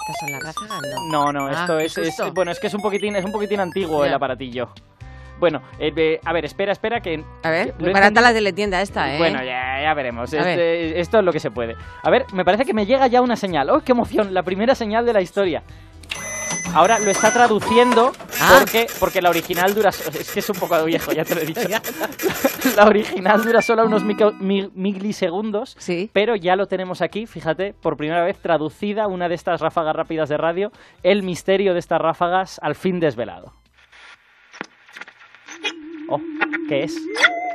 ¿Estas 0.00 0.16
son 0.20 0.32
las 0.32 0.42
ráfagas? 0.42 0.80
No, 1.10 1.32
no, 1.32 1.50
esto 1.50 1.76
ah, 1.76 1.82
es, 1.82 2.34
Bueno, 2.34 2.50
es 2.50 2.60
que 2.60 2.68
es 2.68 2.74
un 2.74 2.80
poquitín, 2.80 3.16
es 3.16 3.24
un 3.24 3.32
poquitín 3.32 3.60
antiguo 3.60 4.04
el 4.04 4.14
aparatillo. 4.14 4.70
Bueno, 5.38 5.62
eh, 5.78 6.20
a 6.24 6.32
ver, 6.32 6.44
espera, 6.44 6.72
espera 6.72 7.00
que... 7.00 7.22
A 7.44 7.50
ver, 7.50 7.72
barata 7.78 8.20
la 8.20 8.32
teletienda 8.32 8.82
esta, 8.82 9.14
¿eh? 9.14 9.18
Bueno, 9.18 9.38
ya, 9.44 9.80
ya 9.82 9.94
veremos. 9.94 10.32
Este, 10.32 10.98
esto 10.98 11.18
es 11.18 11.24
lo 11.24 11.32
que 11.32 11.38
se 11.38 11.52
puede. 11.52 11.76
A 12.02 12.10
ver, 12.10 12.24
me 12.32 12.44
parece 12.44 12.64
que 12.64 12.74
me 12.74 12.86
llega 12.86 13.06
ya 13.06 13.20
una 13.20 13.36
señal. 13.36 13.70
¡Oh, 13.70 13.80
qué 13.82 13.92
emoción! 13.92 14.34
La 14.34 14.42
primera 14.42 14.74
señal 14.74 15.06
de 15.06 15.12
la 15.12 15.20
historia. 15.20 15.62
Ahora 16.74 16.98
lo 16.98 17.10
está 17.10 17.32
traduciendo 17.32 18.12
ah. 18.40 18.56
porque, 18.58 18.86
porque 19.00 19.22
la 19.22 19.30
original 19.30 19.74
dura. 19.74 19.90
Es 19.90 20.30
que 20.30 20.40
es 20.40 20.50
un 20.50 20.56
poco 20.56 20.82
viejo, 20.84 21.12
ya 21.12 21.24
te 21.24 21.34
lo 21.34 21.40
he 21.40 21.46
dicho. 21.46 21.60
la 22.76 22.86
original 22.86 23.42
dura 23.42 23.62
solo 23.62 23.84
unos 23.84 24.04
milisegundos. 24.04 25.76
Sí. 25.78 26.10
Pero 26.12 26.36
ya 26.36 26.56
lo 26.56 26.66
tenemos 26.66 27.02
aquí, 27.02 27.26
fíjate, 27.26 27.74
por 27.80 27.96
primera 27.96 28.24
vez 28.24 28.38
traducida 28.38 29.06
una 29.06 29.28
de 29.28 29.34
estas 29.34 29.60
ráfagas 29.60 29.96
rápidas 29.96 30.28
de 30.28 30.36
radio. 30.36 30.72
El 31.02 31.22
misterio 31.22 31.72
de 31.72 31.80
estas 31.80 32.00
ráfagas 32.00 32.60
al 32.62 32.74
fin 32.74 33.00
desvelado. 33.00 33.52
Oh, 36.10 36.20
¿qué 36.68 36.84
es? 36.84 36.94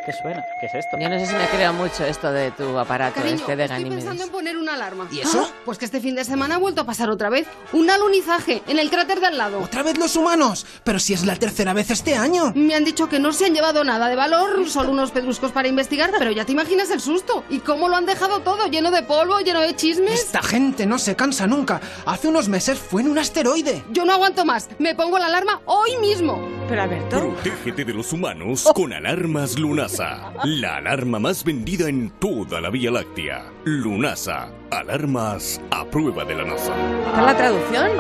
¿Qué 0.06 0.12
suena? 0.22 0.44
¿Qué 0.60 0.66
es 0.68 0.76
esto? 0.76 0.98
Yo 1.00 1.08
no 1.08 1.18
sé 1.18 1.26
si 1.26 1.34
me 1.34 1.48
crea 1.48 1.72
mucho 1.72 2.04
esto 2.04 2.32
de 2.32 2.52
tu 2.52 2.78
aparato, 2.78 3.22
este 3.22 3.56
de 3.56 3.64
Estoy 3.64 3.86
pensando 3.86 4.24
en 4.24 4.30
poner 4.30 4.58
una 4.58 4.74
alarma. 4.74 5.08
¿Y 5.10 5.22
eso? 5.22 5.50
Pues 5.64 5.78
que 5.78 5.86
este 5.86 6.02
fin 6.02 6.14
de 6.14 6.26
semana 6.26 6.56
ha 6.56 6.58
vuelto 6.58 6.82
a 6.82 6.86
pasar 6.86 7.10
otra 7.10 7.30
vez 7.30 7.48
un 7.72 7.90
alunizaje 7.90 8.62
en 8.68 8.80
el 8.80 8.90
cráter 8.90 9.22
de 9.22 9.28
al 9.28 9.38
lado. 9.38 9.62
¿Otra 9.62 9.82
vez 9.82 9.98
los 9.98 10.16
humanos? 10.18 10.66
Pero 10.84 11.00
si 11.00 11.14
es 11.14 11.26
la 11.26 11.38
tercera 11.38 11.74
vez 11.74 11.90
este 11.90 12.16
año. 12.16 12.52
Me 12.54 12.76
han 12.76 12.84
dicho 12.84 13.08
que 13.08 13.18
no 13.18 13.32
se 13.32 13.46
han 13.46 13.54
llevado 13.54 13.84
nada 13.86 14.10
de 14.10 14.16
valor, 14.16 14.70
solo 14.70 14.92
unos 14.92 15.12
pedruscos 15.12 15.54
para 15.54 15.70
investigar, 15.70 16.12
pero 16.20 16.32
ya 16.32 16.44
te 16.46 16.52
imaginas 16.52 16.92
el 16.92 17.00
susto. 17.00 17.46
¿Y 17.50 17.60
cómo 17.60 17.88
lo 17.88 17.96
han 17.96 18.06
dejado 18.06 18.42
todo? 18.42 18.68
Lleno 18.68 18.92
de 18.92 19.04
polvo, 19.04 19.40
lleno 19.40 19.62
de 19.62 19.74
chismes. 19.74 20.20
Esta 20.20 20.44
gente 20.44 20.86
no 20.86 21.00
se 21.00 21.16
cansa 21.16 21.48
nunca. 21.48 21.80
Hace 22.06 22.28
unos 22.28 22.50
meses 22.50 22.78
fue 22.78 23.02
en 23.02 23.10
un 23.10 23.20
asteroide. 23.20 23.86
Yo 23.92 24.04
no 24.04 24.12
aguanto 24.12 24.44
más. 24.44 24.68
Me 24.80 24.96
pongo 24.96 25.18
la 25.18 25.28
alarma 25.28 25.62
hoy 25.66 25.96
mismo. 26.02 26.63
Pero 26.74 26.82
Alberto. 26.82 27.20
Protégete 27.20 27.86
de 27.86 27.94
los 27.94 28.12
humanos 28.14 28.68
con 28.74 28.94
alarmas 28.94 29.60
Lunasa. 29.60 30.34
La 30.44 30.78
alarma 30.78 31.20
más 31.20 31.44
vendida 31.44 31.88
en 31.88 32.10
toda 32.10 32.60
la 32.62 32.72
Vía 32.72 32.90
Láctea. 32.90 33.46
Lunasa. 33.64 34.50
Alarmas 34.72 35.62
a 35.70 35.86
prueba 35.86 36.26
de 36.26 36.34
la 36.34 36.46
NASA. 36.46 36.74
¿Está 37.06 37.22
la 37.22 37.38
traducción? 37.38 37.92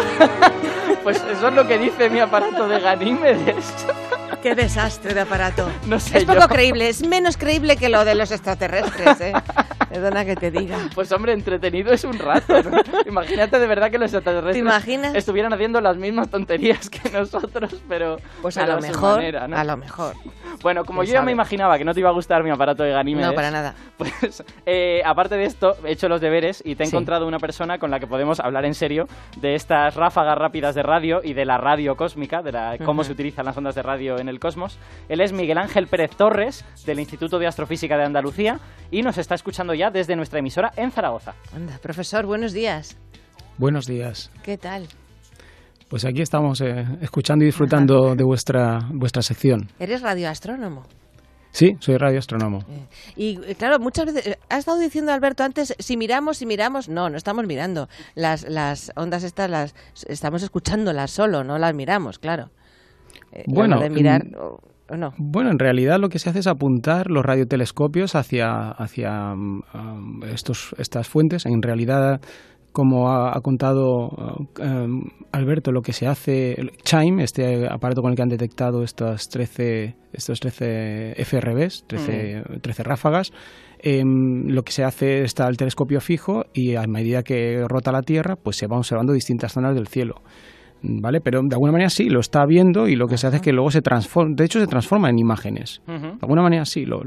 pues 1.03 1.17
eso 1.17 1.49
es 1.49 1.53
lo 1.53 1.67
que 1.67 1.77
dice 1.77 2.09
mi 2.09 2.19
aparato 2.19 2.67
de 2.67 2.79
Ganímedes. 2.79 3.85
Qué 4.41 4.55
desastre 4.55 5.13
de 5.13 5.21
aparato. 5.21 5.69
No 5.85 5.99
sé 5.99 6.17
es 6.17 6.25
poco 6.25 6.47
creíble, 6.47 6.89
es 6.89 7.05
menos 7.05 7.37
creíble 7.37 7.77
que 7.77 7.89
lo 7.89 8.03
de 8.03 8.15
los 8.15 8.31
extraterrestres, 8.31 9.21
¿eh? 9.21 9.33
Perdona 9.93 10.25
que 10.25 10.35
te 10.35 10.49
diga. 10.49 10.77
Pues 10.95 11.11
hombre, 11.11 11.33
entretenido 11.33 11.91
es 11.93 12.03
un 12.03 12.17
rato. 12.17 12.55
Imagínate 13.07 13.59
de 13.59 13.67
verdad 13.67 13.91
que 13.91 13.97
los 13.97 14.13
extraterrestres 14.13 15.15
estuvieran 15.15 15.53
haciendo 15.53 15.81
las 15.81 15.97
mismas 15.97 16.29
tonterías 16.29 16.89
que 16.89 17.09
nosotros, 17.09 17.81
pero 17.87 18.17
pues 18.41 18.57
a 18.57 18.65
lo 18.65 18.79
mejor, 18.79 19.23
a 19.35 19.63
lo 19.63 19.77
mejor. 19.77 20.15
Bueno, 20.61 20.85
como 20.85 21.03
yo 21.03 21.13
ya 21.13 21.21
me 21.21 21.31
imaginaba 21.31 21.77
que 21.77 21.85
no 21.85 21.93
te 21.93 21.99
iba 21.99 22.09
a 22.09 22.13
gustar 22.13 22.43
mi 22.43 22.49
aparato 22.49 22.83
de 22.83 22.91
Ganímedes. 22.91 23.29
No, 23.29 23.35
para 23.35 23.51
nada. 23.51 23.75
Pues 23.97 24.43
eh, 24.65 25.01
aparte 25.05 25.35
de 25.35 25.45
esto, 25.45 25.77
he 25.85 25.91
hecho 25.91 26.09
los 26.09 26.19
deberes 26.19 26.61
y 26.65 26.75
te 26.75 26.83
he 26.83 26.87
encontrado 26.87 27.25
una 27.25 27.39
persona 27.39 27.77
con 27.77 27.89
la 27.89 27.99
que 27.99 28.07
podemos 28.07 28.39
hablar 28.39 28.65
en 28.65 28.73
serio 28.73 29.07
de 29.37 29.55
estas 29.55 29.95
ráfagas 29.95 30.37
rápidas 30.37 30.75
de 30.75 30.83
radio 30.83 31.21
y 31.23 31.33
de 31.33 31.45
la 31.45 31.57
radio 31.57 31.95
cósmica, 31.95 32.41
de 32.41 32.51
la, 32.51 32.77
cómo 32.83 33.03
se 33.03 33.13
utilizan 33.13 33.45
las 33.45 33.55
ondas 33.55 33.75
de 33.75 33.81
radio 33.81 34.19
en 34.19 34.27
el 34.27 34.39
cosmos. 34.39 34.77
Él 35.07 35.21
es 35.21 35.31
Miguel 35.31 35.57
Ángel 35.57 35.87
Pérez 35.87 36.11
Torres, 36.17 36.65
del 36.85 36.99
Instituto 36.99 37.39
de 37.39 37.47
Astrofísica 37.47 37.97
de 37.97 38.03
Andalucía, 38.03 38.59
y 38.91 39.03
nos 39.03 39.17
está 39.17 39.35
escuchando 39.35 39.73
ya 39.73 39.82
desde 39.91 40.15
nuestra 40.15 40.39
emisora 40.39 40.71
en 40.75 40.91
Zaragoza. 40.91 41.33
Anda, 41.55 41.77
profesor, 41.81 42.25
buenos 42.25 42.53
días. 42.53 42.97
Buenos 43.57 43.85
días. 43.85 44.31
¿Qué 44.43 44.57
tal? 44.57 44.87
Pues 45.89 46.05
aquí 46.05 46.21
estamos 46.21 46.59
eh, 46.61 46.85
escuchando 47.01 47.43
y 47.43 47.47
disfrutando 47.47 48.15
de 48.17 48.23
vuestra, 48.23 48.79
vuestra 48.91 49.21
sección. 49.21 49.69
¿Eres 49.79 50.01
radioastrónomo? 50.01 50.83
Sí, 51.51 51.75
soy 51.79 51.97
radioastrónomo. 51.97 52.59
Eh, 52.67 52.87
y 53.15 53.39
eh, 53.45 53.55
claro, 53.55 53.77
muchas 53.77 54.05
veces, 54.05 54.37
ha 54.49 54.57
estado 54.57 54.79
diciendo 54.79 55.11
Alberto 55.11 55.43
antes, 55.43 55.75
si 55.77 55.97
miramos, 55.97 56.37
si 56.37 56.47
miramos, 56.47 56.89
no, 56.89 57.11
no 57.11 57.17
estamos 57.17 57.45
mirando. 57.45 57.89
Las, 58.15 58.49
las 58.49 58.91
ondas 58.95 59.23
estas 59.23 59.51
las 59.51 59.75
estamos 60.07 60.41
escuchándolas 60.41 61.11
solo, 61.11 61.43
no 61.43 61.59
las 61.59 61.75
miramos, 61.75 62.17
claro. 62.17 62.49
bueno, 63.45 63.79
de 63.79 63.91
mirar, 63.91 64.23
mm, 64.89 64.99
no? 64.99 65.13
Bueno, 65.17 65.51
en 65.51 65.59
realidad 65.59 65.99
lo 65.99 66.09
que 66.09 66.19
se 66.19 66.29
hace 66.29 66.39
es 66.39 66.47
apuntar 66.47 67.09
los 67.09 67.25
radiotelescopios 67.25 68.15
hacia, 68.15 68.69
hacia 68.71 69.35
mm, 69.35 70.23
estos, 70.31 70.75
estas 70.77 71.07
fuentes. 71.07 71.45
En 71.45 71.61
realidad 71.61 72.21
como 72.73 73.11
ha, 73.11 73.39
contado 73.41 74.09
um, 74.59 75.03
Alberto, 75.31 75.71
lo 75.71 75.81
que 75.81 75.93
se 75.93 76.07
hace, 76.07 76.55
Chime, 76.83 77.23
este 77.23 77.67
aparato 77.67 78.01
con 78.01 78.09
el 78.09 78.17
que 78.17 78.23
han 78.23 78.29
detectado 78.29 78.83
estas 78.83 79.29
13, 79.29 79.95
estos 80.11 80.39
13 80.39 81.13
FRBs, 81.23 81.85
13, 81.87 82.43
13 82.61 82.83
ráfagas, 82.83 83.31
em, 83.77 84.47
lo 84.47 84.63
que 84.63 84.71
se 84.71 84.83
hace 84.83 85.21
está 85.21 85.47
el 85.47 85.55
telescopio 85.55 86.01
fijo 86.01 86.45
y 86.51 86.75
a 86.75 86.87
medida 86.87 87.21
que 87.21 87.63
rota 87.69 87.91
la 87.91 88.01
Tierra, 88.01 88.35
pues 88.35 88.57
se 88.57 88.65
van 88.65 88.79
observando 88.79 89.13
distintas 89.13 89.53
zonas 89.53 89.75
del 89.75 89.87
cielo. 89.87 90.15
¿Vale? 90.83 91.21
Pero 91.21 91.41
de 91.41 91.55
alguna 91.55 91.71
manera 91.71 91.89
sí, 91.89 92.09
lo 92.09 92.19
está 92.19 92.45
viendo 92.45 92.87
y 92.87 92.95
lo 92.95 93.07
que 93.07 93.17
se 93.17 93.27
hace 93.27 93.37
es 93.37 93.41
que 93.41 93.53
luego 93.53 93.71
se 93.71 93.81
transforma, 93.81 94.35
de 94.35 94.45
hecho 94.45 94.59
se 94.59 94.67
transforma 94.67 95.09
en 95.09 95.17
imágenes. 95.17 95.81
De 95.87 96.17
alguna 96.21 96.41
manera 96.41 96.65
sí, 96.65 96.85
lo, 96.85 97.01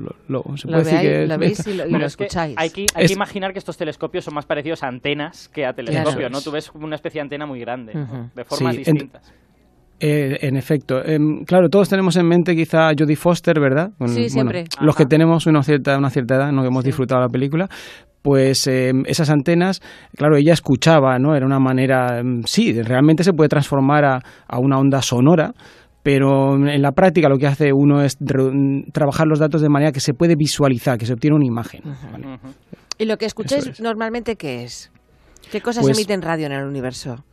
se 0.57 0.67
puede 0.67 0.85
decir 0.85 1.01
que... 1.01 1.27
Lo 1.27 1.39
veis 1.39 1.67
y 1.67 1.75
lo, 1.75 1.85
escucháis. 2.05 2.55
hay 2.57 2.71
que, 2.71 2.87
hay 2.95 3.07
que 3.07 3.13
imaginar 3.13 3.53
que 3.53 3.59
estos 3.59 3.77
telescopios 3.77 4.25
son 4.25 4.35
más 4.35 4.47
parecidos 4.47 4.83
a 4.83 4.89
antenas 4.89 5.49
que 5.49 5.67
a 5.67 5.75
telescopios, 5.75 6.31
¿no? 6.31 6.41
Tú 6.41 6.51
ves 6.51 6.71
una 6.75 6.97
especie 6.97 7.21
de 7.21 7.23
antena 7.23 7.47
muy 7.47 7.61
grande, 7.61 7.93
de 8.35 8.45
formas 8.45 8.77
distintas. 8.77 9.33
Eh, 9.99 10.39
en 10.43 10.57
efecto. 10.57 11.03
Em, 11.03 11.45
claro, 11.45 11.71
todos 11.71 11.89
tenemos 11.89 12.17
en 12.17 12.29
mente 12.29 12.55
quizá 12.55 12.91
a 12.91 12.93
Jodie 12.99 13.17
Foster, 13.17 13.59
¿verdad? 13.59 13.93
sí, 14.07 14.29
siempre. 14.29 14.65
Los 14.81 14.95
que 14.95 15.07
tenemos 15.07 15.47
una 15.47 15.63
cierta, 15.63 15.97
una 15.97 16.11
cierta 16.11 16.35
edad, 16.35 16.53
no 16.53 16.65
hemos 16.67 16.85
disfrutado 16.85 17.23
la 17.23 17.31
película, 17.31 17.69
pues 18.27 18.67
em, 18.67 19.05
esas 19.07 19.31
antenas, 19.31 19.81
claro, 20.17 20.37
ella 20.37 20.53
escuchaba, 20.53 21.17
¿no? 21.21 21.37
Era 21.37 21.47
una 21.47 21.61
manera, 21.61 22.19
em, 22.19 22.43
sí, 22.45 22.83
realmente 22.83 23.23
se 23.23 23.33
puede 23.33 23.49
transformar 23.49 24.05
a, 24.05 24.21
a 24.49 24.59
una 24.59 24.79
onda 24.79 25.01
sonora 25.01 25.55
pero 26.03 26.55
en 26.55 26.83
la 26.83 26.93
práctica 26.93 27.29
lo 27.29 27.37
que 27.37 27.49
hace 27.49 27.73
uno 27.73 28.01
es 28.01 28.17
re- 28.21 28.85
trabajar 28.93 29.27
los 29.27 29.41
datos 29.41 29.61
de 29.61 29.69
manera 29.69 29.91
que 29.91 29.99
se 29.99 30.15
puede 30.15 30.37
visualizar, 30.37 30.99
que 30.99 31.05
se 31.05 31.13
obtiene 31.15 31.35
una 31.35 31.45
imagen. 31.47 31.83
¿Y 32.97 33.07
lo 33.07 33.17
que 33.19 33.27
escucháis 33.27 33.67
es. 33.67 33.81
normalmente 33.81 34.37
qué 34.37 34.63
es? 34.63 34.93
¿Qué 35.51 35.61
cosas 35.61 35.83
Pues- 35.83 35.99
emiten 35.99 36.23
radio 36.23 36.47
en 36.47 36.53
el 36.53 36.65
universo? 36.65 37.25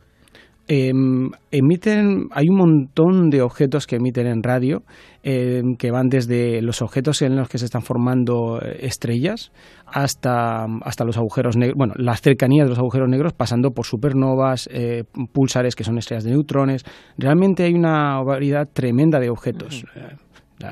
Em, 0.66 1.30
emiten, 1.50 2.28
hay 2.30 2.48
un 2.48 2.56
montón 2.56 3.28
de 3.28 3.42
objetos 3.42 3.86
que 3.86 3.96
emiten 3.96 4.26
en 4.26 4.42
radio, 4.42 4.82
em, 5.22 5.76
que 5.76 5.90
van 5.90 6.08
desde 6.08 6.62
los 6.62 6.80
objetos 6.80 7.20
en 7.20 7.36
los 7.36 7.50
que 7.50 7.58
se 7.58 7.66
están 7.66 7.82
formando 7.82 8.60
eh, 8.62 8.78
estrellas 8.86 9.52
hasta, 9.86 10.64
hasta 10.82 11.04
los 11.04 11.18
agujeros 11.18 11.58
negros, 11.58 11.76
bueno, 11.76 11.92
las 11.98 12.22
cercanías 12.22 12.64
de 12.64 12.70
los 12.70 12.78
agujeros 12.78 13.10
negros, 13.10 13.34
pasando 13.34 13.72
por 13.72 13.84
supernovas, 13.84 14.66
eh, 14.72 15.04
pulsares, 15.32 15.76
que 15.76 15.84
son 15.84 15.98
estrellas 15.98 16.24
de 16.24 16.30
neutrones. 16.30 16.84
Realmente 17.18 17.64
hay 17.64 17.74
una 17.74 18.22
variedad 18.22 18.66
tremenda 18.72 19.20
de 19.20 19.28
objetos. 19.28 19.84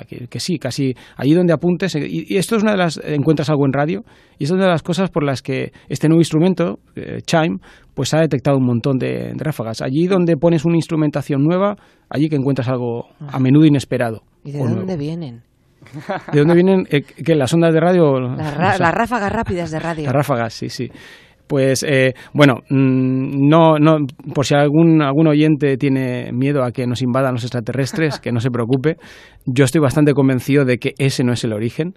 Que, 0.01 0.27
que 0.29 0.41
sí, 0.41 0.59
casi 0.59 0.95
allí 1.17 1.35
donde 1.35 1.53
apuntes. 1.53 1.95
eh, 1.95 2.07
Y, 2.09 2.35
y 2.35 2.39
esto 2.39 2.57
es 2.57 2.63
una 2.63 2.73
de 2.73 2.79
las. 2.79 3.01
Encuentras 3.05 3.49
algo 3.51 3.67
en 3.67 3.73
radio, 3.73 4.03
y 4.39 4.45
es 4.45 4.51
una 4.51 4.65
de 4.65 4.71
las 4.71 4.83
cosas 4.83 5.11
por 5.11 5.23
las 5.25 5.43
que 5.43 5.73
este 5.89 6.09
nuevo 6.09 6.21
instrumento, 6.21 6.79
eh, 6.97 7.19
Chime, 7.27 7.59
pues 7.95 8.13
ha 8.15 8.21
detectado 8.21 8.57
un 8.59 8.67
montón 8.67 8.99
de, 8.99 9.33
de 9.35 9.45
ráfagas. 9.45 9.83
Allí 9.83 10.07
donde 10.07 10.37
pones 10.37 10.65
una 10.65 10.77
instrumentación 10.77 11.43
nueva, 11.43 11.77
allí 12.11 12.29
que 12.29 12.37
encuentras 12.37 12.69
algo 12.69 13.07
a 13.21 13.39
menudo 13.39 13.67
inesperado. 13.67 14.23
¿Y 14.45 14.53
de 14.53 14.59
dónde 14.59 14.75
nuevo. 14.85 14.99
vienen? 14.99 15.43
¿De 16.33 16.39
dónde 16.39 16.55
vienen? 16.55 16.87
eh, 16.91 17.03
que 17.03 17.35
las 17.35 17.53
ondas 17.53 17.73
de 17.75 17.81
radio. 17.81 18.21
Las, 18.21 18.55
ra- 18.57 18.79
las 18.79 18.95
ráfagas 18.95 19.33
rápidas 19.33 19.71
de 19.71 19.79
radio. 19.81 20.05
Las 20.05 20.15
ráfagas, 20.15 20.55
sí, 20.55 20.69
sí. 20.69 20.89
Pues 21.49 21.83
eh, 21.87 22.15
bueno, 22.33 22.55
mm, 22.71 23.49
no, 23.49 23.79
no, 23.79 23.99
por 24.33 24.47
si 24.47 24.55
algún, 24.55 25.03
algún 25.03 25.27
oyente 25.27 25.77
tiene 25.77 26.31
miedo 26.33 26.63
a 26.65 26.71
que 26.71 26.87
nos 26.87 27.03
invadan 27.03 27.35
los 27.35 27.43
extraterrestres, 27.43 28.21
que 28.21 28.33
no 28.33 28.41
se 28.41 28.51
preocupe. 28.51 28.97
Yo 29.47 29.65
estoy 29.65 29.81
bastante 29.81 30.13
convencido 30.15 30.65
de 30.65 30.79
que 30.79 30.95
ese 30.99 31.25
no 31.25 31.33
es 31.33 31.43
el 31.45 31.53
origen. 31.53 31.95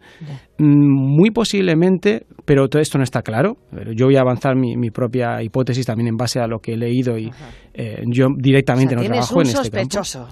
Mm, 0.57 1.15
Muy 1.17 1.31
posiblemente, 1.31 2.25
pero 2.45 2.67
todo 2.67 2.81
esto 2.81 2.97
no 2.97 3.03
está 3.03 3.21
claro. 3.21 3.57
Pero 3.71 3.91
Yo 3.91 4.05
voy 4.07 4.15
a 4.15 4.21
avanzar 4.21 4.55
mi, 4.55 4.75
mi 4.77 4.89
propia 4.89 5.41
hipótesis 5.43 5.85
también 5.85 6.07
en 6.07 6.17
base 6.17 6.39
a 6.39 6.47
lo 6.47 6.59
que 6.59 6.73
he 6.73 6.77
leído 6.77 7.17
y 7.17 7.31
eh, 7.73 8.03
yo 8.07 8.27
O 8.27 8.29
directamente 8.37 8.95
sea, 8.95 9.03
no 9.03 9.07
trabajo 9.09 9.35
un 9.35 9.41
en 9.41 9.47
este 9.47 9.69
campo. 9.71 9.89
sospechoso. 10.03 10.27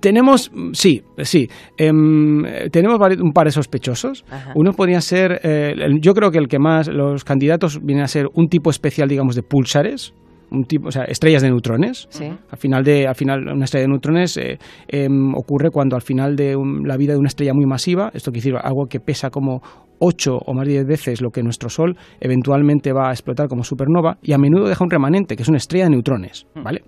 Tenemos, 0.00 0.50
mm, 0.52 0.70
sí, 0.72 1.02
sí. 1.22 1.48
Em, 1.76 2.44
eh, 2.46 2.70
tenemos 2.70 2.98
un 3.20 3.32
par 3.32 3.46
de 3.46 3.52
sospechosos. 3.52 4.24
Ajá. 4.30 4.52
Uno 4.54 4.72
podría 4.72 5.00
ser, 5.00 5.40
eh, 5.42 5.74
yo 6.00 6.14
creo 6.14 6.30
que 6.30 6.38
el 6.38 6.48
que 6.48 6.58
más, 6.58 6.88
los 6.88 7.24
candidatos 7.24 7.80
vienen 7.82 8.04
a 8.04 8.08
ser 8.08 8.26
un 8.34 8.48
tipo 8.48 8.70
especial, 8.70 9.08
digamos, 9.08 9.34
de 9.34 9.42
pulsares, 9.42 10.14
un 10.50 10.64
tipo, 10.64 10.88
o 10.88 10.90
sea, 10.92 11.04
estrellas 11.04 11.42
de 11.42 11.48
neutrones. 11.48 12.06
Sí. 12.10 12.24
Al 12.24 12.58
final 12.58 12.84
de, 12.84 13.06
al 13.06 13.14
final 13.14 13.48
una 13.48 13.64
estrella 13.64 13.82
de 13.82 13.88
neutrones 13.88 14.36
eh, 14.36 14.58
em, 14.88 15.34
ocurre 15.34 15.70
cuando 15.70 15.96
al 15.96 16.02
final 16.02 16.36
de 16.36 16.54
un- 16.56 16.86
la 16.86 16.96
vida 16.96 17.12
de 17.14 17.18
una 17.18 17.28
estrella 17.28 17.52
muy 17.54 17.66
masiva, 17.66 18.10
esto 18.14 18.30
quiere 18.30 18.44
decir 18.50 18.60
algo 18.62 18.86
que 18.86 19.00
pesa 19.00 19.30
como 19.30 19.60
8 19.98 20.38
o 20.44 20.54
más 20.54 20.66
de 20.66 20.72
10 20.74 20.86
veces 20.86 21.20
lo 21.20 21.30
que 21.30 21.42
nuestro 21.42 21.68
Sol, 21.68 21.96
eventualmente 22.20 22.92
va 22.92 23.08
a 23.08 23.12
explotar 23.12 23.48
como 23.48 23.64
supernova 23.64 24.18
y 24.22 24.32
a 24.32 24.38
menudo 24.38 24.68
deja 24.68 24.84
un 24.84 24.90
remanente, 24.90 25.36
que 25.36 25.42
es 25.42 25.48
una 25.48 25.56
estrella 25.58 25.84
de 25.84 25.90
neutrones, 25.90 26.46
¿vale? 26.54 26.82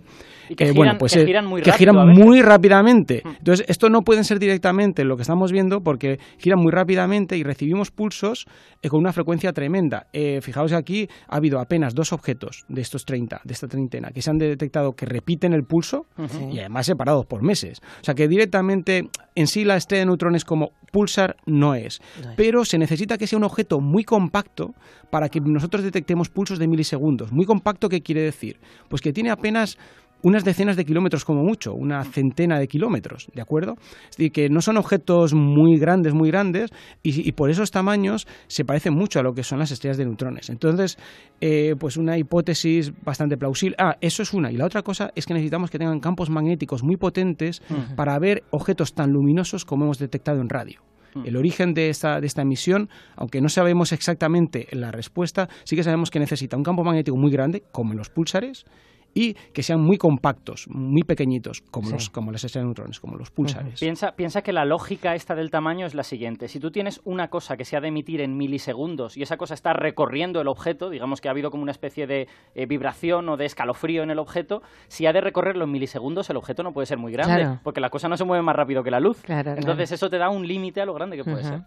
Y 0.49 0.55
que 0.55 0.65
Eh, 0.65 0.67
giran, 0.69 0.77
bueno, 0.77 0.99
pues, 0.99 1.13
que 1.15 1.23
eh, 1.23 1.27
giran 1.27 1.47
muy 1.47 1.63
que 1.63 1.71
rápido. 1.71 1.79
giran 1.79 1.99
a 1.99 2.05
veces. 2.07 2.25
muy 2.25 2.43
rápidamente. 2.43 3.23
Entonces, 3.25 3.65
esto 3.69 3.89
no 3.89 4.03
pueden 4.03 4.25
ser 4.25 4.39
directamente 4.39 5.05
lo 5.05 5.17
que 5.17 5.23
estamos 5.23 5.53
viendo 5.53 5.81
porque 5.81 6.19
giran 6.39 6.59
muy 6.61 6.73
rápidamente 6.73 7.37
y 7.37 7.43
recibimos 7.43 7.91
pulsos 7.91 8.47
eh, 8.83 8.89
con 8.89 9.01
una 9.01 9.13
frecuencia 9.13 9.53
tremenda. 9.53 10.07
Eh, 10.13 10.41
fijaos 10.41 10.71
que 10.71 10.77
aquí 10.77 11.09
ha 11.29 11.37
habido 11.37 11.61
apenas 11.61 11.95
dos 11.95 12.13
objetos 12.13 12.65
de 12.69 12.81
estos 12.81 13.05
30, 13.05 13.41
de 13.45 13.53
esta 13.53 13.67
treintena, 13.69 14.11
que 14.11 14.23
se 14.23 14.31
han 14.31 14.39
detectado 14.39 14.93
que 14.93 15.07
repiten 15.07 15.53
el 15.53 15.63
pulso 15.65 16.07
y 16.51 16.59
además 16.59 16.87
separados 16.87 17.27
por 17.27 17.43
meses. 17.43 17.81
O 18.01 18.05
sea 18.05 18.15
que 18.15 18.29
directamente 18.29 19.09
en 19.35 19.47
sí 19.47 19.65
la 19.65 19.77
estrella 19.77 20.01
de 20.01 20.07
neutrones 20.07 20.45
como 20.45 20.71
pulsar 20.93 21.37
no 21.47 21.75
es. 21.75 22.01
No 22.23 22.31
es. 22.31 22.37
Pero 22.37 22.65
se 22.65 22.79
necesita 22.79 23.19
que 23.19 23.27
sea 23.27 23.39
un 23.39 23.45
objeto 23.45 23.81
muy 23.81 24.05
compacto 24.05 24.75
para 25.11 25.29
que 25.29 25.41
nosotros 25.41 25.83
detectemos 25.83 26.29
pulsos 26.29 26.59
de 26.59 26.67
milisegundos. 26.69 27.33
Muy 27.33 27.45
compacto, 27.47 27.89
¿qué 27.89 28.01
quiere 28.01 28.23
decir? 28.23 28.59
Pues 28.89 29.03
que 29.03 29.13
tiene 29.13 29.31
apenas 29.31 29.79
unas 30.23 30.45
decenas 30.45 30.77
de 30.77 30.85
kilómetros 30.85 31.25
como 31.25 31.43
mucho, 31.43 31.75
una 31.75 32.05
centena 32.05 32.59
de 32.59 32.67
kilómetros, 32.67 33.29
¿de 33.35 33.43
acuerdo? 33.43 33.75
Es 34.11 34.17
decir, 34.17 34.33
que 34.33 34.49
no 34.49 34.61
son 34.61 34.77
objetos 34.77 35.35
muy 35.35 35.79
grandes, 35.79 36.15
muy 36.15 36.31
grandes, 36.31 36.71
y, 37.03 37.29
y 37.29 37.33
por 37.33 37.51
esos 37.51 37.71
tamaños 37.71 38.27
se 38.47 38.65
parecen 38.65 38.95
mucho 38.95 39.21
a 39.21 39.23
lo 39.23 39.33
que 39.33 39.43
son 39.43 39.59
las 39.59 39.71
estrellas 39.71 39.97
de 39.97 40.05
neutrones. 40.05 40.51
Entonces, 40.51 40.99
eh, 41.41 41.75
pues 41.79 41.97
una 41.97 42.19
hipótesis 42.19 42.93
bastante 43.05 43.37
plausible. 43.37 43.77
Ah, 43.79 43.97
eso 44.01 44.23
es 44.23 44.33
una. 44.33 44.51
Y 44.51 44.57
la 44.57 44.67
otra 44.67 44.83
cosa 44.83 45.11
es 45.15 45.27
que 45.27 45.35
necesitamos 45.35 45.71
que 45.71 45.79
tengan 45.79 46.01
campos 46.01 46.31
magnéticos 46.31 46.83
muy 46.83 46.97
potentes 46.97 47.63
para 47.97 48.19
ver 48.19 48.43
objetos 48.51 48.95
tan 48.95 49.11
luminosos 49.11 49.65
como 49.65 49.85
hemos 49.85 49.99
detectado 49.99 50.41
en 50.41 50.49
radio. 50.49 50.81
El 51.25 51.37
origen 51.37 51.75
de 51.75 51.89
esta, 51.89 52.21
de 52.21 52.27
esta 52.27 52.43
emisión, 52.43 52.89
aunque 53.17 53.41
no 53.41 53.49
sabemos 53.49 53.93
exactamente 53.93 54.69
la 54.73 54.93
respuesta, 54.93 55.49
sí 55.65 55.75
que 55.75 55.83
sabemos 55.83 56.11
que 56.11 56.21
necesita 56.21 56.57
un 56.57 56.63
campo 56.63 56.85
magnético 56.85 57.17
muy 57.17 57.33
grande, 57.33 57.65
como 57.73 57.93
en 57.93 57.99
los 57.99 58.11
pulsares, 58.11 58.67
y 59.15 59.35
que 59.53 59.63
sean 59.63 59.81
muy 59.81 59.97
compactos, 59.97 60.67
muy 60.69 61.03
pequeñitos, 61.03 61.63
como, 61.71 61.87
Sí. 61.89 61.93
los, 61.95 62.11
como 62.11 62.31
las 62.31 62.45
estrellas 62.45 62.65
de 62.65 62.67
neutrones, 62.69 63.01
como 63.01 63.17
los 63.17 63.31
pulsares. 63.31 63.81
Piensa, 63.81 64.13
piensa 64.13 64.43
que 64.43 64.53
la 64.53 64.65
lógica 64.65 65.15
esta 65.15 65.35
del 65.35 65.51
tamaño 65.51 65.87
es 65.87 65.95
la 65.95 66.03
siguiente. 66.05 66.47
Si 66.49 66.61
tú 66.61 66.71
tienes 66.71 67.01
una 67.05 67.29
cosa 67.29 67.57
que 67.57 67.65
se 67.65 67.77
ha 67.77 67.81
de 67.81 67.89
emitir 67.89 68.21
en 68.21 68.37
milisegundos 68.37 69.17
y 69.17 69.23
esa 69.23 69.37
cosa 69.37 69.55
está 69.55 69.73
recorriendo 69.73 70.41
el 70.41 70.49
objeto, 70.49 70.91
digamos 70.91 71.21
que 71.21 71.29
ha 71.29 71.33
habido 71.33 71.51
como 71.51 71.63
una 71.63 71.73
especie 71.73 72.07
de 72.07 72.29
eh, 72.55 72.67
vibración 72.67 73.29
o 73.29 73.37
de 73.37 73.47
escalofrío 73.47 74.03
en 74.03 74.11
el 74.11 74.19
objeto, 74.19 74.63
si 74.89 75.07
ha 75.07 75.13
de 75.13 75.21
recorrerlo 75.21 75.65
en 75.65 75.73
milisegundos, 75.73 76.31
el 76.31 76.37
objeto 76.37 76.63
no 76.63 76.73
puede 76.73 76.87
ser 76.87 76.99
muy 76.99 77.13
grande, 77.13 77.43
Claro. 77.43 77.61
porque 77.65 77.81
la 77.81 77.91
cosa 77.91 78.09
no 78.09 78.17
se 78.17 78.25
mueve 78.25 78.43
más 78.43 78.55
rápido 78.55 78.83
que 78.83 78.91
la 78.91 79.01
luz. 79.01 79.21
Claro, 79.23 79.53
Entonces 79.57 79.91
eso 79.93 80.09
te 80.11 80.19
da 80.19 80.29
un 80.31 80.47
límite 80.47 80.81
a 80.81 80.87
lo 80.87 80.95
grande 80.95 81.17
que 81.17 81.25
puede 81.25 81.43
ser. 81.43 81.61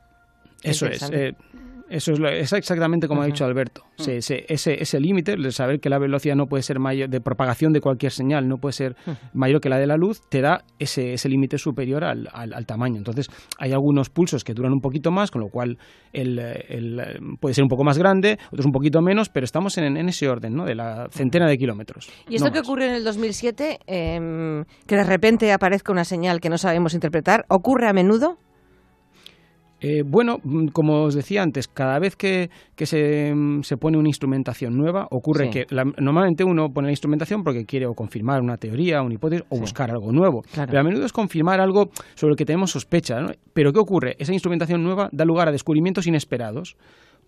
Eso 0.63 0.86
es. 0.86 1.10
Eh, 1.12 1.33
eso 1.91 2.13
es, 2.13 2.19
lo- 2.19 2.29
es 2.29 2.51
exactamente 2.53 3.07
como 3.07 3.21
ha 3.21 3.25
dicho 3.25 3.45
Alberto. 3.45 3.83
Se- 3.98 4.21
se- 4.21 4.45
ese, 4.51 4.81
ese 4.81 5.00
límite 5.00 5.36
de 5.36 5.51
saber 5.51 5.79
que 5.79 5.89
la 5.89 6.00
velocidad 6.00 6.36
no 6.36 6.48
puede 6.48 6.63
ser 6.63 6.79
mayor, 6.79 7.10
de 7.10 7.21
propagación 7.21 7.74
de 7.74 7.81
cualquier 7.81 8.12
señal 8.12 8.48
no 8.48 8.57
puede 8.57 8.74
ser 8.74 8.95
mayor 9.33 9.62
que 9.62 9.69
la 9.69 9.77
de 9.77 9.88
la 9.88 9.98
luz, 9.98 10.21
te 10.29 10.41
da 10.41 10.63
ese, 10.79 11.13
ese 11.13 11.29
límite 11.29 11.57
superior 11.57 12.03
al, 12.03 12.29
al- 12.33 12.53
al 12.53 12.65
tamaño. 12.65 12.98
Entonces, 12.98 13.27
hay 13.60 13.71
algunos 13.74 14.10
pulsos 14.10 14.43
que 14.43 14.53
duran 14.53 14.74
un 14.74 14.81
poquito 14.81 15.12
más, 15.12 15.29
con 15.31 15.41
lo 15.41 15.50
cual 15.50 15.77
el, 16.13 16.39
el, 16.39 17.01
puede 17.39 17.53
ser 17.53 17.63
un 17.63 17.69
poco 17.69 17.83
más 17.83 17.98
grande, 17.98 18.39
otros 18.48 18.65
un 18.65 18.71
poquito 18.71 19.01
menos, 19.01 19.29
pero 19.29 19.43
estamos 19.43 19.77
en, 19.77 19.98
en 19.98 20.10
ese 20.10 20.27
orden, 20.29 20.55
¿no? 20.55 20.65
De 20.65 20.75
la 20.75 21.07
centena 21.12 21.48
de 21.48 21.57
kilómetros. 21.57 22.10
¿Y 22.29 22.36
esto 22.36 22.48
no 22.48 22.51
que 22.53 22.60
más. 22.60 22.67
ocurrió 22.67 22.88
en 22.88 22.93
el 22.95 23.03
2007, 23.03 23.79
em, 23.88 24.65
que 24.88 24.95
de 24.95 25.03
repente 25.03 25.51
aparezca 25.51 25.91
una 25.91 26.05
señal 26.05 26.39
que 26.41 26.50
no 26.50 26.57
sabemos 26.57 26.93
interpretar, 26.93 27.45
ocurre 27.50 27.88
a 27.88 27.93
menudo? 27.93 28.38
Eh, 29.83 30.03
bueno, 30.05 30.38
mm, 30.43 30.67
como 30.67 31.03
os 31.05 31.15
decía 31.15 31.41
antes, 31.41 31.67
cada 31.67 31.97
vez 31.97 32.15
que, 32.15 32.50
que 32.75 32.85
se, 32.85 33.33
mm, 33.33 33.63
se 33.63 33.77
pone 33.77 33.97
una 33.97 34.09
instrumentación 34.09 34.77
nueva, 34.77 35.07
ocurre 35.09 35.45
Sí. 35.45 35.50
que 35.51 35.65
la- 35.75 35.85
normalmente 36.00 36.43
uno 36.43 36.67
pone 36.69 36.88
la 36.88 36.91
instrumentación 36.91 37.43
porque 37.43 37.65
quiere 37.65 37.88
o 37.88 37.93
confirmar 37.93 38.41
una 38.41 38.57
teoría, 38.57 39.01
una 39.01 39.15
hipótesis 39.15 39.43
o 39.50 39.55
Sí. 39.55 39.61
buscar 39.61 39.89
algo 39.89 40.11
nuevo. 40.11 40.43
Claro. 40.53 40.69
Pero 40.69 40.81
a 40.81 40.83
menudo 40.83 41.05
es 41.05 41.11
confirmar 41.11 41.59
algo 41.59 41.89
sobre 42.13 42.31
lo 42.33 42.35
que 42.35 42.45
tenemos 42.45 42.69
sospecha. 42.71 43.19
¿no? 43.19 43.29
Pero 43.53 43.73
¿qué 43.73 43.79
ocurre? 43.79 44.15
Esa 44.19 44.33
instrumentación 44.33 44.83
nueva 44.83 45.09
da 45.11 45.25
lugar 45.25 45.47
a 45.47 45.51
descubrimientos 45.51 46.05
inesperados. 46.05 46.75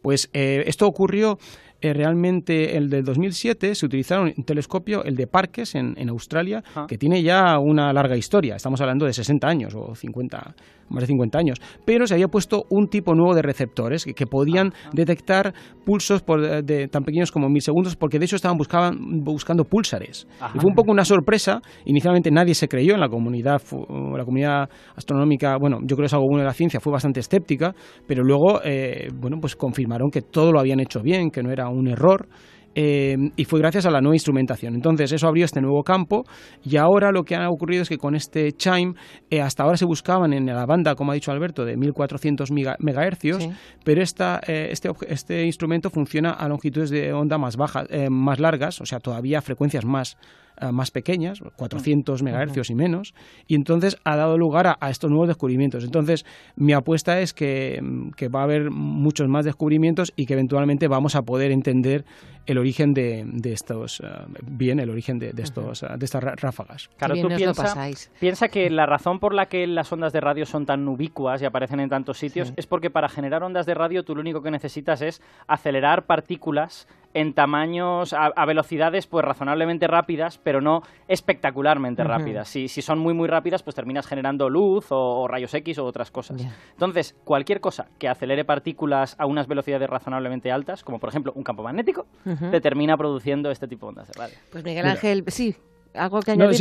Pues 0.04 0.30
eh, 0.34 0.64
esto 0.68 0.86
ocurrió 0.86 1.38
eh, 1.84 1.94
realmente 1.94 2.76
el 2.78 2.90
del 2.90 3.04
2007, 3.04 3.76
se 3.76 3.86
utilizaron 3.86 4.34
un 4.36 4.44
telescopio, 4.46 5.04
el 5.04 5.16
de 5.16 5.28
Parkes 5.28 5.76
en, 5.76 5.94
en 5.98 6.10
Australia, 6.10 6.64
Ah. 6.76 6.86
que 6.88 6.98
tiene 6.98 7.22
ya 7.22 7.60
una 7.60 7.92
larga 7.94 8.16
historia. 8.18 8.56
Estamos 8.56 8.82
hablando 8.82 9.06
de 9.06 9.14
60 9.14 9.48
años 9.48 9.76
o 9.76 9.94
50, 9.94 10.56
más 10.90 11.02
de 11.02 11.08
50 11.08 11.38
años. 11.38 11.58
Pero 11.86 12.08
se 12.08 12.14
había 12.16 12.28
puesto 12.28 12.64
un 12.70 12.88
tipo 12.88 13.14
nuevo 13.14 13.36
de 13.36 13.42
receptores 13.42 14.06
que, 14.06 14.14
que 14.14 14.26
podían 14.26 14.72
detectar 14.94 15.54
pulsos 15.86 16.22
por, 16.22 16.44
eh, 16.44 16.62
de, 16.64 16.88
tan 16.88 17.04
pequeños 17.04 17.32
como 17.32 17.50
mil 17.50 17.62
segundos, 17.62 17.96
porque 17.96 18.18
de 18.20 18.26
hecho 18.26 18.36
estaban 18.38 18.58
buscaban, 18.58 18.98
buscando 19.24 19.66
púlsares. 19.66 20.28
Ajá. 20.40 20.54
Y 20.56 20.60
fue 20.60 20.70
un 20.70 20.76
poco 20.76 20.92
una 20.92 21.06
sorpresa. 21.06 21.62
Inicialmente 21.86 22.32
nadie 22.32 22.56
se 22.56 22.68
creyó 22.68 22.94
en 22.94 23.00
la 23.02 23.10
comunidad, 23.10 23.60
fu- 23.60 23.86
la 24.18 24.24
comunidad 24.26 24.70
astronómica, 24.96 25.58
bueno, 25.58 25.80
yo 25.82 25.96
creo 25.96 26.04
que 26.04 26.06
es 26.08 26.14
algo 26.14 26.28
bueno 26.28 26.40
de 26.42 26.46
la 26.48 26.54
ciencia, 26.54 26.80
fue 26.80 26.94
bastante 26.94 27.20
escéptica, 27.20 27.74
pero 28.08 28.24
luego, 28.24 28.62
eh, 28.64 29.10
bueno, 29.14 29.38
pues 29.42 29.56
confirmaron 29.56 30.10
que 30.10 30.22
todo 30.22 30.52
lo 30.52 30.60
habían 30.60 30.80
hecho 30.80 31.02
bien, 31.02 31.30
que 31.30 31.44
no 31.44 31.52
era 31.52 31.68
un 31.74 31.88
error. 31.88 32.28
eh, 32.76 33.16
y 33.36 33.46
fue 33.46 33.60
gracias 33.60 33.86
a 33.86 33.92
la 33.92 34.02
nueva 34.02 34.16
instrumentación. 34.16 34.74
Entonces, 34.74 35.12
eso 35.12 35.28
abrió 35.28 35.46
este 35.46 35.62
nuevo 35.62 35.84
campo. 35.84 36.24
Y 36.66 36.78
ahora 36.78 37.12
lo 37.12 37.22
que 37.24 37.36
ha 37.36 37.48
ocurrido 37.48 37.84
es 37.84 37.90
que 37.90 38.00
con 38.00 38.16
este 38.16 38.52
chime, 38.54 38.96
eh, 39.30 39.42
hasta 39.42 39.62
ahora 39.62 39.78
se 39.78 39.86
buscaban 39.86 40.34
en 40.34 40.48
la 40.48 40.66
banda, 40.66 40.96
como 40.96 41.12
ha 41.12 41.14
dicho 41.14 41.32
Alberto, 41.32 41.66
de 41.66 41.78
1400 41.78 42.52
mega- 42.52 42.76
megahercios, 42.80 43.44
Sí. 43.44 43.52
pero 43.86 44.02
esta, 44.02 44.42
eh, 44.48 44.70
este, 44.72 44.90
este 45.08 45.46
instrumento 45.46 45.92
funciona 45.92 46.32
a 46.32 46.48
longitudes 46.50 46.90
de 46.90 47.14
onda 47.14 47.38
más 47.38 47.58
bajas, 47.58 47.86
más 48.10 48.40
largas, 48.40 48.82
o 48.82 48.88
sea, 48.88 48.98
todavía 49.00 49.40
frecuencias 49.44 49.86
más, 49.86 50.18
eh, 50.60 50.72
más 50.72 50.92
pequeñas, 50.92 51.42
400 51.56 52.24
megahercios 52.24 52.70
y 52.70 52.76
menos, 52.76 53.14
y 53.48 53.56
entonces 53.56 53.98
ha 54.04 54.16
dado 54.16 54.38
lugar 54.38 54.78
a, 54.80 54.90
estos 54.90 55.10
nuevos 55.10 55.28
descubrimientos. 55.28 55.84
Entonces, 55.84 56.26
mi 56.56 56.74
apuesta 56.74 57.20
es 57.20 57.34
que, 57.34 57.82
que, 58.16 58.28
va 58.28 58.42
a 58.42 58.44
haber 58.44 58.70
muchos 58.72 59.28
más 59.28 59.46
descubrimientos 59.46 60.14
y 60.16 60.26
que 60.26 60.34
eventualmente 60.34 60.88
vamos 60.88 61.16
a 61.16 61.24
poder 61.24 61.52
entender 61.52 62.06
el 62.46 62.58
origen 62.58 62.94
de, 62.94 63.24
de 63.26 63.54
estos, 63.54 64.02
eh, 64.02 64.06
bien, 64.46 64.80
el 64.80 64.90
origen 64.90 65.18
de, 65.18 65.34
estos, 65.38 65.84
eh, 65.84 65.88
de 65.98 66.06
estas 66.06 66.24
ráfagas. 66.24 66.90
Claro, 66.98 67.16
tú 67.16 67.30
piensa, 67.30 67.76
piensa 68.20 68.48
que 68.50 68.70
la 68.70 68.86
razón 68.86 69.20
por 69.20 69.34
la 69.34 69.48
que 69.48 69.66
las 69.66 69.92
ondas 69.92 70.14
de 70.14 70.20
radio 70.20 70.46
son 70.46 70.66
tan 70.66 70.88
ubicuas 70.88 71.42
y 71.42 71.46
aparecen 71.46 71.80
en 71.80 71.90
tantos 71.90 72.18
sitios 72.18 72.54
es 72.56 72.68
porque 72.68 72.90
para 72.90 73.08
generar 73.08 73.44
ondas 73.44 73.66
de 73.66 73.74
radio 73.74 74.04
tú 74.04 74.16
lo 74.16 74.22
único 74.22 74.42
que 74.42 74.52
necesitas 74.52 75.02
es 75.02 75.22
acelerar 75.48 76.06
partículas 76.06 76.88
en 77.14 77.34
tamaños, 77.34 78.14
a, 78.14 78.46
velocidades 78.46 79.08
pues 79.08 79.24
razonablemente 79.24 79.88
rápidas, 79.88 80.38
pero 80.38 80.62
no 80.62 80.82
espectacularmente 81.08 82.04
rápidas. 82.04 82.48
Si, 82.48 82.68
si, 82.68 82.82
son 82.82 83.00
muy 83.00 83.14
muy 83.14 83.28
rápidas, 83.28 83.64
pues 83.64 83.76
terminas 83.76 84.08
generando 84.08 84.50
luz 84.50 84.88
o, 84.90 85.28
rayos 85.28 85.54
X 85.54 85.78
o 85.78 85.86
otras 85.86 86.12
cosas. 86.12 86.46
Entonces, 86.72 87.16
cualquier 87.24 87.62
cosa 87.62 87.88
que 88.00 88.08
acelere 88.08 88.46
partículas 88.46 89.16
a 89.20 89.26
unas 89.26 89.48
velocidades 89.48 89.90
razonablemente 89.90 90.52
altas, 90.52 90.84
como 90.84 91.00
por 91.00 91.10
ejemplo 91.10 91.34
un 91.36 91.44
campo 91.44 91.64
magnético, 91.64 92.08
te 92.52 92.62
termina 92.62 92.98
produciendo 92.98 93.52
este 93.52 93.68
tipo 93.68 93.86
de 93.86 93.90
ondas 93.90 94.08
de 94.08 94.14
radio. 94.14 94.36
Pues 94.52 94.64
Miguel 94.64 94.86
Ángel, 94.86 95.24
sí, 95.28 95.56
¿Algo 95.96 96.20
que 96.22 96.32
añadir, 96.32 96.58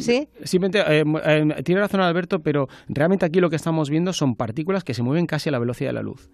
¿Sí? 0.00 0.28
Simplemente, 0.42 0.80
eh, 0.80 1.04
eh, 1.24 1.62
tiene 1.62 1.80
razón 1.80 2.00
Alberto, 2.00 2.40
pero 2.40 2.66
realmente 2.88 3.24
aquí 3.24 3.40
lo 3.40 3.48
que 3.48 3.56
estamos 3.56 3.90
viendo 3.90 4.12
son 4.12 4.34
partículas 4.34 4.82
que 4.82 4.92
se 4.94 5.02
mueven 5.02 5.26
casi 5.26 5.48
a 5.48 5.52
la 5.52 5.58
velocidad 5.58 5.90
de 5.90 5.94
la 5.94 6.02
luz. 6.02 6.30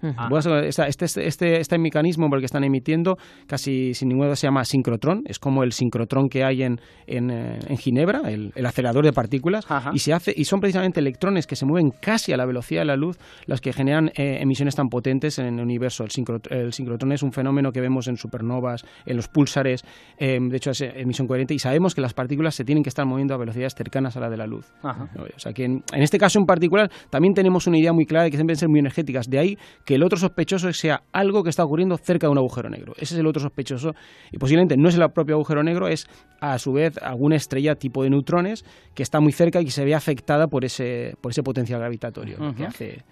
este, 0.65 1.27
este, 1.27 1.61
este, 1.61 1.79
mecanismo 1.79 2.29
por 2.29 2.39
el 2.39 2.43
que 2.43 2.47
están 2.47 2.65
emitiendo, 2.65 3.17
casi 3.47 3.93
sin 3.95 4.09
ninguna 4.09 4.29
duda 4.29 4.37
se 4.37 4.47
llama 4.47 4.65
sincrotrón, 4.65 5.23
es 5.27 5.39
como 5.39 5.63
el 5.63 5.73
sincrotrón 5.73 6.29
que 6.29 6.45
hay 6.45 6.63
en, 6.63 6.81
en, 7.07 7.31
eh, 7.31 7.77
Ginebra, 7.77 8.23
el, 8.31 8.53
acelerador 8.65 9.05
de 9.05 9.13
partículas, 9.13 9.67
y, 9.93 9.99
se 9.99 10.13
hace, 10.13 10.33
y 10.35 10.45
son 10.45 10.61
precisamente 10.61 11.01
electrones 11.01 11.47
que 11.47 11.57
se 11.57 11.67
mueven 11.67 11.91
casi 12.01 12.33
a 12.33 12.37
la 12.37 12.47
velocidad 12.47 12.83
de 12.83 12.87
la 12.87 12.97
luz 12.97 13.19
las 13.47 13.61
que 13.61 13.73
generan 13.73 14.11
emisiones 14.15 14.75
tan 14.75 14.89
potentes 14.89 15.39
en 15.39 15.47
el 15.47 15.61
universo. 15.61 16.05
El, 16.05 16.11
el, 16.51 16.73
sincrotrón 16.73 17.13
es 17.13 17.23
un 17.23 17.33
fenómeno 17.33 17.73
que 17.73 17.81
vemos 17.81 18.09
en 18.09 18.17
supernovas, 18.17 18.85
en 19.05 19.17
los 19.17 19.29
púlsares, 19.29 19.85
de 20.19 20.57
hecho 20.57 20.71
es 20.71 20.81
emisión 20.81 21.27
coherente, 21.27 21.55
y 21.55 21.59
sabemos 21.59 21.95
que 21.95 22.01
las 22.01 22.15
partículas 22.15 22.38
se 22.51 22.65
tienen 22.65 22.83
que 22.83 22.89
estar 22.89 23.07
moviendo 23.07 23.35
a 23.35 23.37
velocidades 23.37 23.75
cercanas 23.75 24.17
a 24.17 24.21
la 24.21 24.31
de 24.31 24.37
la 24.37 24.47
luz. 24.47 24.73
O 24.83 25.39
sea 25.39 25.53
que 25.53 25.65
en, 25.65 25.83
este 25.93 26.19
caso 26.19 26.39
en 26.39 26.47
particular 26.47 26.91
también 27.11 27.35
tenemos 27.35 27.67
una 27.67 27.79
idea 27.79 27.93
muy 27.93 28.07
clara 28.07 28.25
de 28.25 28.31
que 28.31 28.37
deben 28.37 28.57
ser 28.57 28.69
muy 28.69 28.81
energéticas. 28.81 29.29
De 29.29 29.39
ahí 29.39 29.59
que 29.85 29.95
el 29.95 30.03
otro 30.03 30.19
sospechoso 30.19 30.73
sea 30.73 31.03
algo 31.13 31.43
que 31.43 31.51
está 31.51 31.65
ocurriendo 31.65 31.97
cerca 31.97 32.27
de 32.27 32.33
un 32.33 32.39
agujero 32.39 32.71
negro. 32.71 32.93
Ese 32.97 33.15
es 33.15 33.21
el 33.21 33.27
otro 33.27 33.41
sospechoso 33.41 33.93
y 34.33 34.39
posiblemente 34.39 34.77
no 34.77 34.89
es 34.89 34.97
el 34.97 35.09
propio 35.11 35.37
agujero 35.37 35.63
negro, 35.63 35.89
es 35.89 36.07
a 36.41 36.59
su 36.59 36.73
vez 36.73 36.99
alguna 37.03 37.37
estrella 37.37 37.75
tipo 37.75 38.03
de 38.03 38.11
neutrones 38.11 38.65
que 38.95 39.03
está 39.03 39.21
muy 39.21 39.33
cerca 39.33 39.61
y 39.61 39.65
que 39.65 39.71
se 39.71 39.85
ve 39.85 39.95
afectada 39.95 40.47
por 40.47 40.65
ese, 40.65 41.15
por 41.21 41.33
ese 41.33 41.43
potencial 41.43 41.81
gravitatorio 41.81 42.39
que 42.57 42.65
hace... 42.65 43.05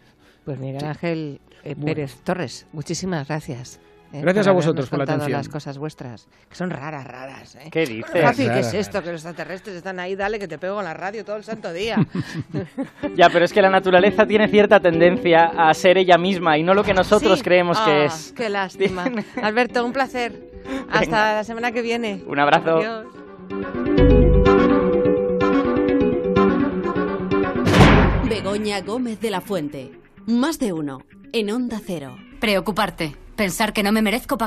Pues 0.44 0.60
Miguel 0.60 0.84
Ángel 0.84 1.40
eh, 1.64 1.74
Pérez 1.74 2.20
Torres, 2.22 2.68
muchísimas 2.72 3.26
gracias. 3.26 3.80
¿Eh? 4.12 4.20
Gracias 4.22 4.46
a 4.46 4.52
vosotros 4.52 4.88
por 4.88 4.98
la 4.98 5.04
atención. 5.04 5.32
las 5.32 5.48
cosas 5.48 5.78
vuestras, 5.78 6.28
que 6.48 6.54
son 6.54 6.70
raras, 6.70 7.06
raras. 7.06 7.54
¿eh? 7.56 7.68
¿Qué 7.70 7.86
dices? 7.86 8.22
Fácil 8.22 8.50
que 8.50 8.60
es 8.60 8.74
esto, 8.74 9.02
que 9.02 9.12
los 9.12 9.24
extraterrestres 9.24 9.76
están 9.76 9.98
ahí, 10.00 10.14
dale 10.14 10.38
que 10.38 10.48
te 10.48 10.58
pego 10.58 10.78
en 10.78 10.84
la 10.84 10.94
radio 10.94 11.24
todo 11.24 11.36
el 11.36 11.44
santo 11.44 11.72
día. 11.72 11.96
ya, 13.16 13.28
pero 13.30 13.44
es 13.44 13.52
que 13.52 13.62
la 13.62 13.70
naturaleza 13.70 14.26
tiene 14.26 14.48
cierta 14.48 14.80
tendencia 14.80 15.52
a 15.56 15.72
ser 15.74 15.98
ella 15.98 16.18
misma 16.18 16.58
y 16.58 16.62
no 16.62 16.74
lo 16.74 16.84
que 16.84 16.94
nosotros 16.94 17.42
creemos 17.42 17.80
que 17.80 17.90
ah, 17.90 18.04
es. 18.04 18.32
Qué 18.36 18.48
lástima. 18.48 19.10
Alberto, 19.42 19.84
un 19.84 19.92
placer. 19.92 20.56
Hasta 20.90 21.34
la 21.34 21.44
semana 21.44 21.72
que 21.72 21.82
viene. 21.82 22.22
Un 22.26 22.38
abrazo. 22.38 22.78
Adiós. 22.78 23.06
Begoña 28.28 28.80
Gómez 28.80 29.20
de 29.20 29.30
la 29.30 29.40
Fuente. 29.40 29.92
Más 30.26 30.58
de 30.58 30.72
uno. 30.72 30.98
En 31.32 31.50
Onda 31.50 31.80
Cero. 31.84 32.16
Preocuparte. 32.40 33.25
Pensar 33.36 33.74
que 33.74 33.82
no 33.82 33.92
me 33.92 34.00
merezco 34.00 34.34